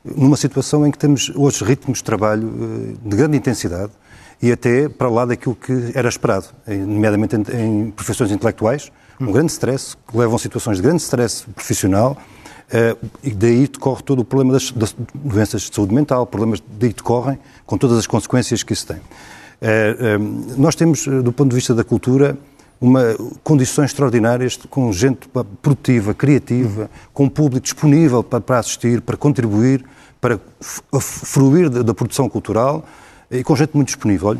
numa 0.06 0.38
situação 0.38 0.86
em 0.86 0.92
que 0.92 0.98
temos 0.98 1.32
hoje 1.36 1.64
ritmos 1.64 1.98
de 1.98 2.04
trabalho 2.04 2.54
eh, 2.62 2.94
de 3.04 3.16
grande 3.18 3.38
intensidade 3.38 3.92
e 4.44 4.52
até 4.52 4.88
para 4.88 5.10
lá 5.10 5.26
daquilo 5.26 5.56
que 5.56 5.92
era 5.96 6.08
esperado, 6.08 6.48
nomeadamente 6.68 7.36
em, 7.36 7.90
profissões 7.92 8.30
intelectuais, 8.32 8.92
um 9.20 9.32
grande 9.32 9.52
stress, 9.52 9.96
que 10.08 10.18
levam 10.18 10.36
a 10.36 10.40
situações 10.40 10.78
de 10.78 10.84
grande 10.84 11.02
stress 11.02 11.46
profissional, 11.56 12.18
Uh, 12.64 12.98
e 13.22 13.32
daí 13.32 13.68
decorre 13.68 14.02
todo 14.02 14.22
o 14.22 14.26
problema 14.26 14.54
das, 14.54 14.72
das, 14.72 14.96
doenças 15.14 15.64
de 15.64 15.76
saúde 15.76 15.94
mental, 15.94 16.26
problemas 16.26 16.64
daí 16.80 16.92
decorrem, 16.92 17.38
com 17.68 17.78
todas 17.78 18.00
as 18.00 18.08
consequências 18.08 18.64
que 18.64 18.74
isso 18.74 18.88
tem. 18.88 19.00
Eh, 19.66 19.96
eh, 19.98 20.18
nós 20.58 20.76
temos, 20.76 21.08
eh, 21.08 21.22
do 21.22 21.32
ponto 21.32 21.50
de 21.50 21.56
vista 21.56 21.74
da 21.74 21.86
cultura, 21.86 22.38
uma, 22.82 23.16
condições 23.46 23.92
extraordinárias, 23.92 24.60
com 24.70 24.92
gente 24.92 25.30
produtiva, 25.62 26.14
criativa, 26.14 26.92
com 27.14 27.24
um 27.24 27.30
público 27.30 27.64
disponível 27.64 28.22
para, 28.22 28.42
para 28.42 28.60
assistir, 28.60 29.00
para 29.00 29.16
contribuir, 29.16 29.86
para 30.20 30.38
fruir 30.60 31.70
da, 31.70 31.82
da, 31.82 31.94
produção 31.94 32.28
cultural 32.28 32.84
e 33.34 33.44
com 33.44 33.56
gente 33.56 33.72
muito 33.74 33.88
disponível. 33.88 34.36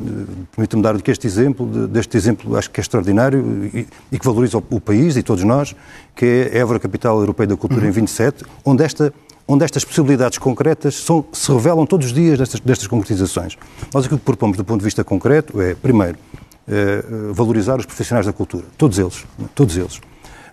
Permita-me 0.56 0.84
dar 0.84 0.96
este 1.08 1.28
exemplo, 1.28 1.66
deste 1.88 2.16
exemplo 2.16 2.56
acho 2.56 2.70
que 2.70 2.80
é 2.80 2.82
extraordinário 2.82 3.70
e, 3.74 3.88
e 4.12 4.20
que 4.20 4.26
valoriza 4.26 4.58
o, 4.58 4.64
o, 4.70 4.80
país 4.80 5.18
e 5.18 5.24
todos 5.24 5.44
nós, 5.44 5.76
que 6.16 6.26
é 6.26 6.58
a 6.58 6.62
Évora 6.62 6.80
Capital 6.80 7.20
Europeia 7.20 7.48
da 7.48 7.58
Cultura 7.58 7.82
uhum. 7.82 7.90
em 7.90 7.92
27, 7.92 8.46
onde 8.64 8.84
esta 8.84 9.14
onde 9.46 9.66
estas 9.66 9.84
possibilidades 9.84 10.38
concretas 10.38 10.96
são, 10.96 11.26
se 11.34 11.52
revelam 11.52 11.86
todos 11.86 12.08
os 12.08 12.14
dias 12.14 12.40
destas, 12.40 12.62
destas 12.62 12.88
concretizações. 12.88 13.58
Nós 13.94 14.06
aquilo 14.06 14.18
que 14.18 14.26
propomos 14.26 14.56
do 14.56 14.64
ponto 14.64 14.80
de 14.80 14.86
vista 14.86 15.04
concreto 15.04 15.60
é, 15.62 15.76
primeiro, 15.76 16.18
é, 16.66 17.04
valorizar 17.34 17.78
os 17.78 17.86
profissionais 17.86 18.26
da 18.26 18.32
cultura, 18.32 18.64
todos 18.78 18.98
eles, 18.98 19.26
todos 19.54 19.76
eles, 19.76 20.00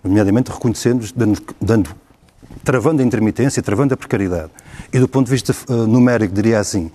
nomeadamente 0.02 0.50
reconhecendo-os, 0.50 1.12
dando, 1.12 1.40
dando, 1.60 1.90
travando 2.64 3.00
a 3.00 3.04
intermitência, 3.04 3.62
travando 3.62 3.94
a 3.94 3.96
precariedade. 3.96 4.50
E 4.92 4.98
do 4.98 5.06
ponto 5.06 5.26
de 5.26 5.32
vista 5.32 5.54
uh, 5.68 5.86
numérico, 5.86 6.34
diria 6.34 6.58
assim, 6.58 6.90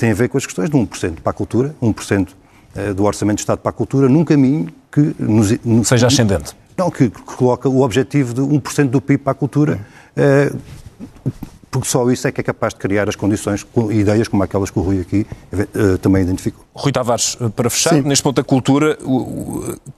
tem 0.00 0.12
a 0.12 0.14
ver 0.14 0.30
com 0.30 0.38
as 0.38 0.46
questões 0.46 0.70
de 0.70 0.76
1% 0.76 1.20
para 1.22 1.30
a 1.30 1.34
cultura, 1.34 1.74
1% 1.82 2.28
uh, 2.30 2.94
do 2.94 3.04
Orçamento 3.04 3.36
de 3.36 3.42
Estado 3.42 3.58
para 3.58 3.68
a 3.68 3.72
cultura, 3.72 4.08
num 4.08 4.24
caminho 4.24 4.68
que... 4.90 5.14
Nos, 5.18 5.52
no, 5.62 5.84
Seja 5.84 6.06
ascendente. 6.06 6.56
Não, 6.74 6.90
que, 6.90 7.10
que, 7.10 7.20
coloca 7.20 7.68
o 7.68 7.82
objetivo 7.82 8.32
de 8.32 8.40
1% 8.40 8.88
do 8.88 8.98
PIB 8.98 9.22
para 9.22 9.32
a 9.32 9.34
cultura. 9.34 9.78
Uh, 10.16 10.58
porque 11.70 11.88
só 11.88 12.08
isso 12.10 12.26
é 12.26 12.32
que 12.32 12.40
é 12.40 12.44
capaz 12.44 12.74
de 12.74 12.80
criar 12.80 13.08
as 13.08 13.14
condições, 13.14 13.62
com 13.62 13.92
ideias 13.92 14.26
como 14.26 14.42
aquelas 14.42 14.70
que 14.70 14.78
o 14.78 14.82
Rui 14.82 15.00
aqui 15.00 15.26
uh, 15.52 15.98
também 15.98 16.22
identificou. 16.22 16.64
Rui 16.74 16.92
Tavares, 16.92 17.36
eh, 17.40 17.48
para 17.48 17.68
fechar, 17.68 17.94
Sim. 17.94 18.02
neste 18.02 18.22
ponto 18.22 18.40
a 18.40 18.44
cultura 18.44 18.96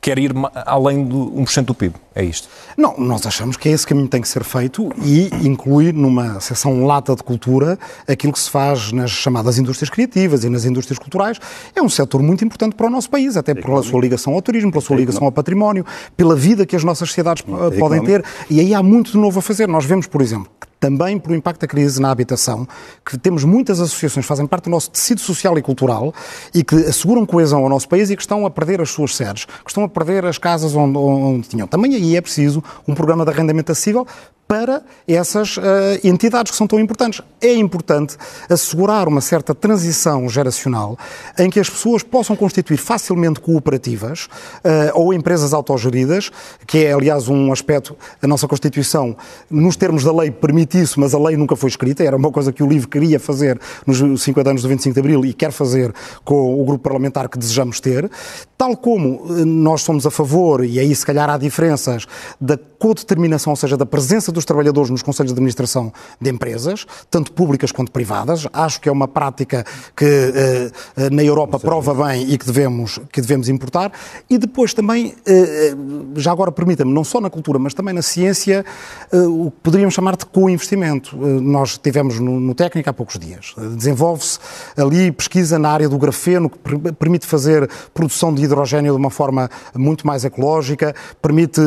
quer 0.00 0.18
ir 0.18 0.32
além 0.66 1.04
do 1.04 1.30
1% 1.36 1.64
do 1.64 1.74
PIB, 1.74 1.94
é 2.14 2.24
isto? 2.24 2.48
Não, 2.76 2.96
nós 2.98 3.26
achamos 3.26 3.56
que 3.56 3.68
é 3.68 3.72
esse 3.72 3.86
caminho 3.86 4.06
que 4.06 4.10
tem 4.10 4.20
que 4.20 4.28
ser 4.28 4.42
feito 4.42 4.90
e 5.04 5.30
incluir 5.46 5.94
numa 5.94 6.40
seção 6.40 6.84
lata 6.84 7.14
de 7.14 7.22
cultura 7.22 7.78
aquilo 8.08 8.32
que 8.32 8.38
se 8.40 8.50
faz 8.50 8.90
nas 8.90 9.10
chamadas 9.10 9.58
indústrias 9.58 9.90
criativas 9.90 10.44
e 10.44 10.48
nas 10.48 10.64
indústrias 10.64 10.98
culturais. 10.98 11.38
É 11.74 11.80
um 11.80 11.88
setor 11.88 12.22
muito 12.22 12.44
importante 12.44 12.74
para 12.74 12.86
o 12.86 12.90
nosso 12.90 13.08
país, 13.08 13.36
até 13.36 13.54
pela 13.54 13.82
sua 13.82 14.00
ligação 14.00 14.34
ao 14.34 14.42
turismo, 14.42 14.70
pela 14.70 14.82
sua 14.82 14.96
ligação 14.96 15.24
ao 15.24 15.32
património, 15.32 15.86
pela 16.16 16.34
vida 16.34 16.66
que 16.66 16.74
as 16.74 16.82
nossas 16.82 17.08
sociedades 17.08 17.44
podem 17.78 18.02
ter. 18.02 18.24
E 18.50 18.60
aí 18.60 18.74
há 18.74 18.82
muito 18.82 19.12
de 19.12 19.18
novo 19.18 19.38
a 19.38 19.42
fazer. 19.42 19.68
Nós 19.68 19.84
vemos, 19.84 20.06
por 20.06 20.20
exemplo, 20.20 20.50
também 20.82 21.16
pelo 21.16 21.36
impacto 21.36 21.60
da 21.60 21.68
crise 21.68 22.00
na 22.00 22.10
habitação, 22.10 22.66
que 23.06 23.16
temos 23.16 23.44
muitas 23.44 23.78
associações 23.78 24.24
que 24.24 24.28
fazem 24.28 24.48
parte 24.48 24.64
do 24.64 24.70
nosso 24.70 24.90
tecido 24.90 25.20
social 25.20 25.56
e 25.56 25.62
cultural 25.62 26.12
e 26.52 26.64
que 26.64 26.74
asseguram 26.74 27.24
coesão 27.24 27.62
ao 27.62 27.68
nosso 27.68 27.88
país 27.88 28.10
e 28.10 28.16
que 28.16 28.22
estão 28.22 28.44
a 28.44 28.50
perder 28.50 28.80
as 28.80 28.90
suas 28.90 29.14
sedes, 29.14 29.44
que 29.44 29.70
estão 29.70 29.84
a 29.84 29.88
perder 29.88 30.26
as 30.26 30.38
casas 30.38 30.74
onde, 30.74 30.98
onde 30.98 31.46
tinham. 31.46 31.68
Também 31.68 31.94
aí 31.94 32.16
é 32.16 32.20
preciso 32.20 32.64
um 32.86 32.96
programa 32.96 33.24
de 33.24 33.30
arrendamento 33.30 33.70
acessível 33.70 34.04
para 34.52 34.82
essas 35.08 35.56
uh, 35.56 35.62
entidades 36.04 36.50
que 36.50 36.58
são 36.58 36.66
tão 36.66 36.78
importantes. 36.78 37.22
É 37.40 37.54
importante 37.54 38.18
assegurar 38.50 39.08
uma 39.08 39.22
certa 39.22 39.54
transição 39.54 40.28
geracional 40.28 40.98
em 41.38 41.48
que 41.48 41.58
as 41.58 41.70
pessoas 41.70 42.02
possam 42.02 42.36
constituir 42.36 42.76
facilmente 42.76 43.40
cooperativas 43.40 44.26
uh, 44.26 44.92
ou 44.92 45.14
empresas 45.14 45.54
autogeridas, 45.54 46.30
que 46.66 46.84
é, 46.84 46.92
aliás, 46.92 47.30
um 47.30 47.50
aspecto, 47.50 47.96
a 48.20 48.26
nossa 48.26 48.46
Constituição, 48.46 49.16
nos 49.50 49.74
termos 49.74 50.04
da 50.04 50.12
lei, 50.12 50.30
permite 50.30 50.78
isso, 50.78 51.00
mas 51.00 51.14
a 51.14 51.18
lei 51.18 51.34
nunca 51.34 51.56
foi 51.56 51.70
escrita. 51.70 52.04
Era 52.04 52.14
uma 52.14 52.30
coisa 52.30 52.52
que 52.52 52.62
o 52.62 52.68
LIVRE 52.68 52.88
queria 52.88 53.18
fazer 53.18 53.58
nos 53.86 54.22
50 54.22 54.50
anos 54.50 54.60
do 54.60 54.68
25 54.68 54.92
de 54.92 55.00
Abril 55.00 55.24
e 55.24 55.32
quer 55.32 55.50
fazer 55.50 55.94
com 56.26 56.60
o 56.60 56.62
grupo 56.66 56.84
parlamentar 56.84 57.26
que 57.30 57.38
desejamos 57.38 57.80
ter. 57.80 58.10
Tal 58.58 58.76
como 58.76 59.24
eh, 59.30 59.44
nós 59.46 59.80
somos 59.80 60.06
a 60.06 60.10
favor, 60.10 60.62
e 60.62 60.78
aí 60.78 60.94
se 60.94 61.06
calhar 61.06 61.28
há 61.30 61.38
diferenças, 61.38 62.06
da 62.38 62.58
codeterminação, 62.82 63.52
ou 63.52 63.56
seja, 63.56 63.76
da 63.76 63.86
presença 63.86 64.32
dos 64.32 64.44
trabalhadores 64.44 64.90
nos 64.90 65.04
conselhos 65.04 65.32
de 65.32 65.36
administração 65.36 65.92
de 66.20 66.28
empresas, 66.28 66.84
tanto 67.08 67.30
públicas 67.30 67.70
quanto 67.70 67.92
privadas. 67.92 68.48
Acho 68.52 68.80
que 68.80 68.88
é 68.88 68.92
uma 68.92 69.06
prática 69.06 69.64
que 69.96 70.04
eh, 70.04 70.70
eh, 70.96 71.10
na 71.10 71.22
Europa 71.22 71.60
prova 71.60 71.94
bem 71.94 72.28
e 72.28 72.36
que 72.36 72.44
devemos, 72.44 72.98
que 73.12 73.20
devemos 73.20 73.48
importar. 73.48 73.92
E 74.28 74.36
depois 74.36 74.74
também, 74.74 75.14
eh, 75.24 75.76
já 76.16 76.32
agora 76.32 76.50
permita-me, 76.50 76.92
não 76.92 77.04
só 77.04 77.20
na 77.20 77.30
cultura, 77.30 77.56
mas 77.56 77.72
também 77.72 77.94
na 77.94 78.02
ciência, 78.02 78.64
o 79.12 79.52
que 79.52 79.58
poderíamos 79.62 79.94
chamar 79.94 80.16
de 80.16 80.26
co-investimento. 80.26 81.16
Nós 81.16 81.78
tivemos 81.78 82.18
no, 82.18 82.40
no 82.40 82.52
Técnico 82.52 82.90
há 82.90 82.92
poucos 82.92 83.16
dias. 83.16 83.54
Desenvolve-se 83.76 84.40
ali 84.76 85.12
pesquisa 85.12 85.56
na 85.56 85.70
área 85.70 85.88
do 85.88 85.96
grafeno, 85.98 86.50
que 86.50 86.58
permite 86.94 87.28
fazer 87.28 87.70
produção 87.94 88.34
de 88.34 88.42
hidrogênio 88.42 88.92
de 88.92 88.98
uma 88.98 89.10
forma 89.10 89.48
muito 89.72 90.04
mais 90.04 90.24
ecológica, 90.24 90.96
permite 91.20 91.60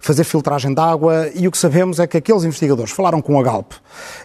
fazer 0.00 0.15
filtragem 0.24 0.74
de 0.74 0.80
água 0.80 1.30
e 1.34 1.46
o 1.46 1.50
que 1.50 1.58
sabemos 1.58 1.98
é 1.98 2.06
que 2.06 2.16
aqueles 2.16 2.44
investigadores 2.44 2.92
falaram 2.92 3.20
com 3.20 3.38
a 3.38 3.42
Galp 3.42 3.72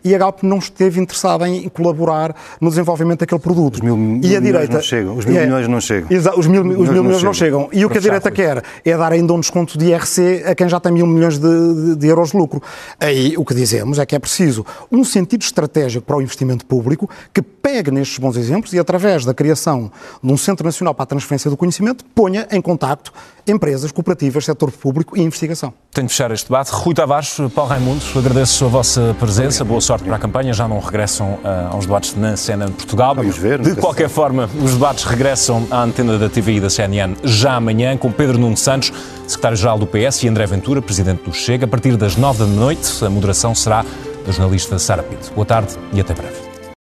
e 0.04 0.14
a 0.14 0.18
Galp 0.18 0.44
não 0.44 0.58
esteve 0.58 1.00
interessada 1.00 1.48
em 1.48 1.70
colaborar 1.70 2.36
no 2.60 2.70
desenvolvimento 2.70 3.20
daquele 3.20 3.40
produto. 3.40 3.76
Os 3.76 3.82
mil, 3.82 4.20
e 4.24 4.36
a 4.36 4.40
direita 4.40 4.76
não 4.76 4.82
chegam. 4.82 5.16
Os 5.16 5.26
mil 5.26 5.38
é, 5.38 5.46
milhões 5.46 5.68
não 5.68 5.82
chegam. 5.82 6.08
Exa, 6.10 6.34
os 6.38 6.48
mil, 6.48 6.62
os 6.62 6.90
mil 6.90 7.04
milhões 7.04 7.24
não 7.24 7.34
chegam. 7.34 7.70
E 7.72 7.86
o 7.86 7.90
que 7.90 7.98
a 7.98 8.02
direita 8.02 8.32
quer 8.32 8.64
é 8.84 8.98
dar 8.98 9.12
ainda 9.12 9.34
um 9.34 9.40
desconto 9.40 9.78
de 9.78 9.86
IRC 9.86 10.44
a 10.46 10.56
quem 10.56 10.68
já 10.68 10.80
tem 10.80 10.92
mil 10.92 11.08
milhões 11.08 11.38
de, 11.38 11.48
de, 11.48 11.96
de 11.96 12.08
euros 12.08 12.32
de 12.32 12.38
lucro. 12.38 12.62
Aí 13.00 13.36
o 13.38 13.46
que 13.46 13.54
dizemos 13.54 14.00
é 14.00 14.06
que 14.06 14.16
é 14.16 14.20
preciso 14.20 14.66
um 14.92 15.04
sentido 15.04 15.42
estratégico 15.42 16.06
para 16.06 16.18
o 16.18 16.22
investimento 16.22 16.66
público 16.66 17.10
que 17.34 17.42
pegue 17.42 17.92
nestes 17.92 18.18
bons 18.18 18.36
exemplos 18.38 18.74
e, 18.74 18.80
através 18.80 19.26
da 19.26 19.34
criação 19.34 19.92
de 20.24 20.32
um 20.32 20.38
Centro 20.38 20.66
Nacional 20.66 20.94
para 20.94 21.04
a 21.04 21.08
Transferência 21.08 21.50
do 21.50 21.58
Conhecimento, 21.58 22.04
ponha 22.16 22.48
em 22.52 22.62
contacto 22.62 23.14
empresas, 23.48 23.92
cooperativas, 23.92 24.46
setor 24.46 24.72
público 24.72 25.18
e 25.18 25.22
investigação. 25.22 25.74
Tenho 25.92 26.08
de 26.08 26.14
fechar 26.14 26.32
este 26.32 26.48
debate. 26.48 26.72
Rui 26.72 26.94
Tavares, 26.94 27.38
Paulo 27.54 27.70
Raimundo, 27.70 28.02
agradeço 28.16 28.66
a 28.66 28.68
vossa 28.68 29.16
presença, 29.20 29.64
boa 29.64 29.82
sorte 29.82 30.04
para 30.06 30.16
a 30.16 30.20
campanha. 30.20 30.54
Já 30.54 30.68
não 30.68 30.80
regressam 30.80 31.34
uh, 31.34 31.74
aos 31.74 31.86
debates 31.86 32.16
na 32.16 32.38
cena 32.38 32.66
de 32.66 32.72
Portugal. 32.74 33.16
Vamos 33.16 33.38
ver. 33.38 33.60
De 33.60 33.76
qualquer 33.76 34.10
forma, 34.10 34.50
os 34.64 34.74
debates 34.74 35.04
regressam 35.04 35.68
à 35.70 35.84
antena 35.84 36.18
da 36.18 36.30
TVI 36.30 36.60
da 36.60 36.70
CNN 36.70 37.16
já 37.24 37.56
amanhã, 37.56 37.98
com 37.98 38.12
Pedro 38.12 38.38
Nuno 38.38 38.58
Santos, 38.58 38.92
secretário-geral 39.28 39.78
do 39.78 39.88
PS, 39.88 40.24
e 40.24 40.28
André 40.28 40.46
Ventura, 40.46 40.82
presidente 40.82 41.24
do 41.24 41.34
Chega. 41.34 41.66
A 41.66 41.68
partir 41.68 41.98
das 41.98 42.16
nove 42.16 42.40
da 42.40 42.46
noite, 42.46 43.04
a 43.04 43.10
moderação 43.10 43.54
será 43.54 43.86
da 44.26 44.32
jornalista 44.32 44.78
Sara 44.80 45.04
Pinto. 45.04 45.32
Boa 45.34 45.46
tarde 45.46 45.76
e 45.94 46.00
até 46.00 46.14
breve. 46.14 46.51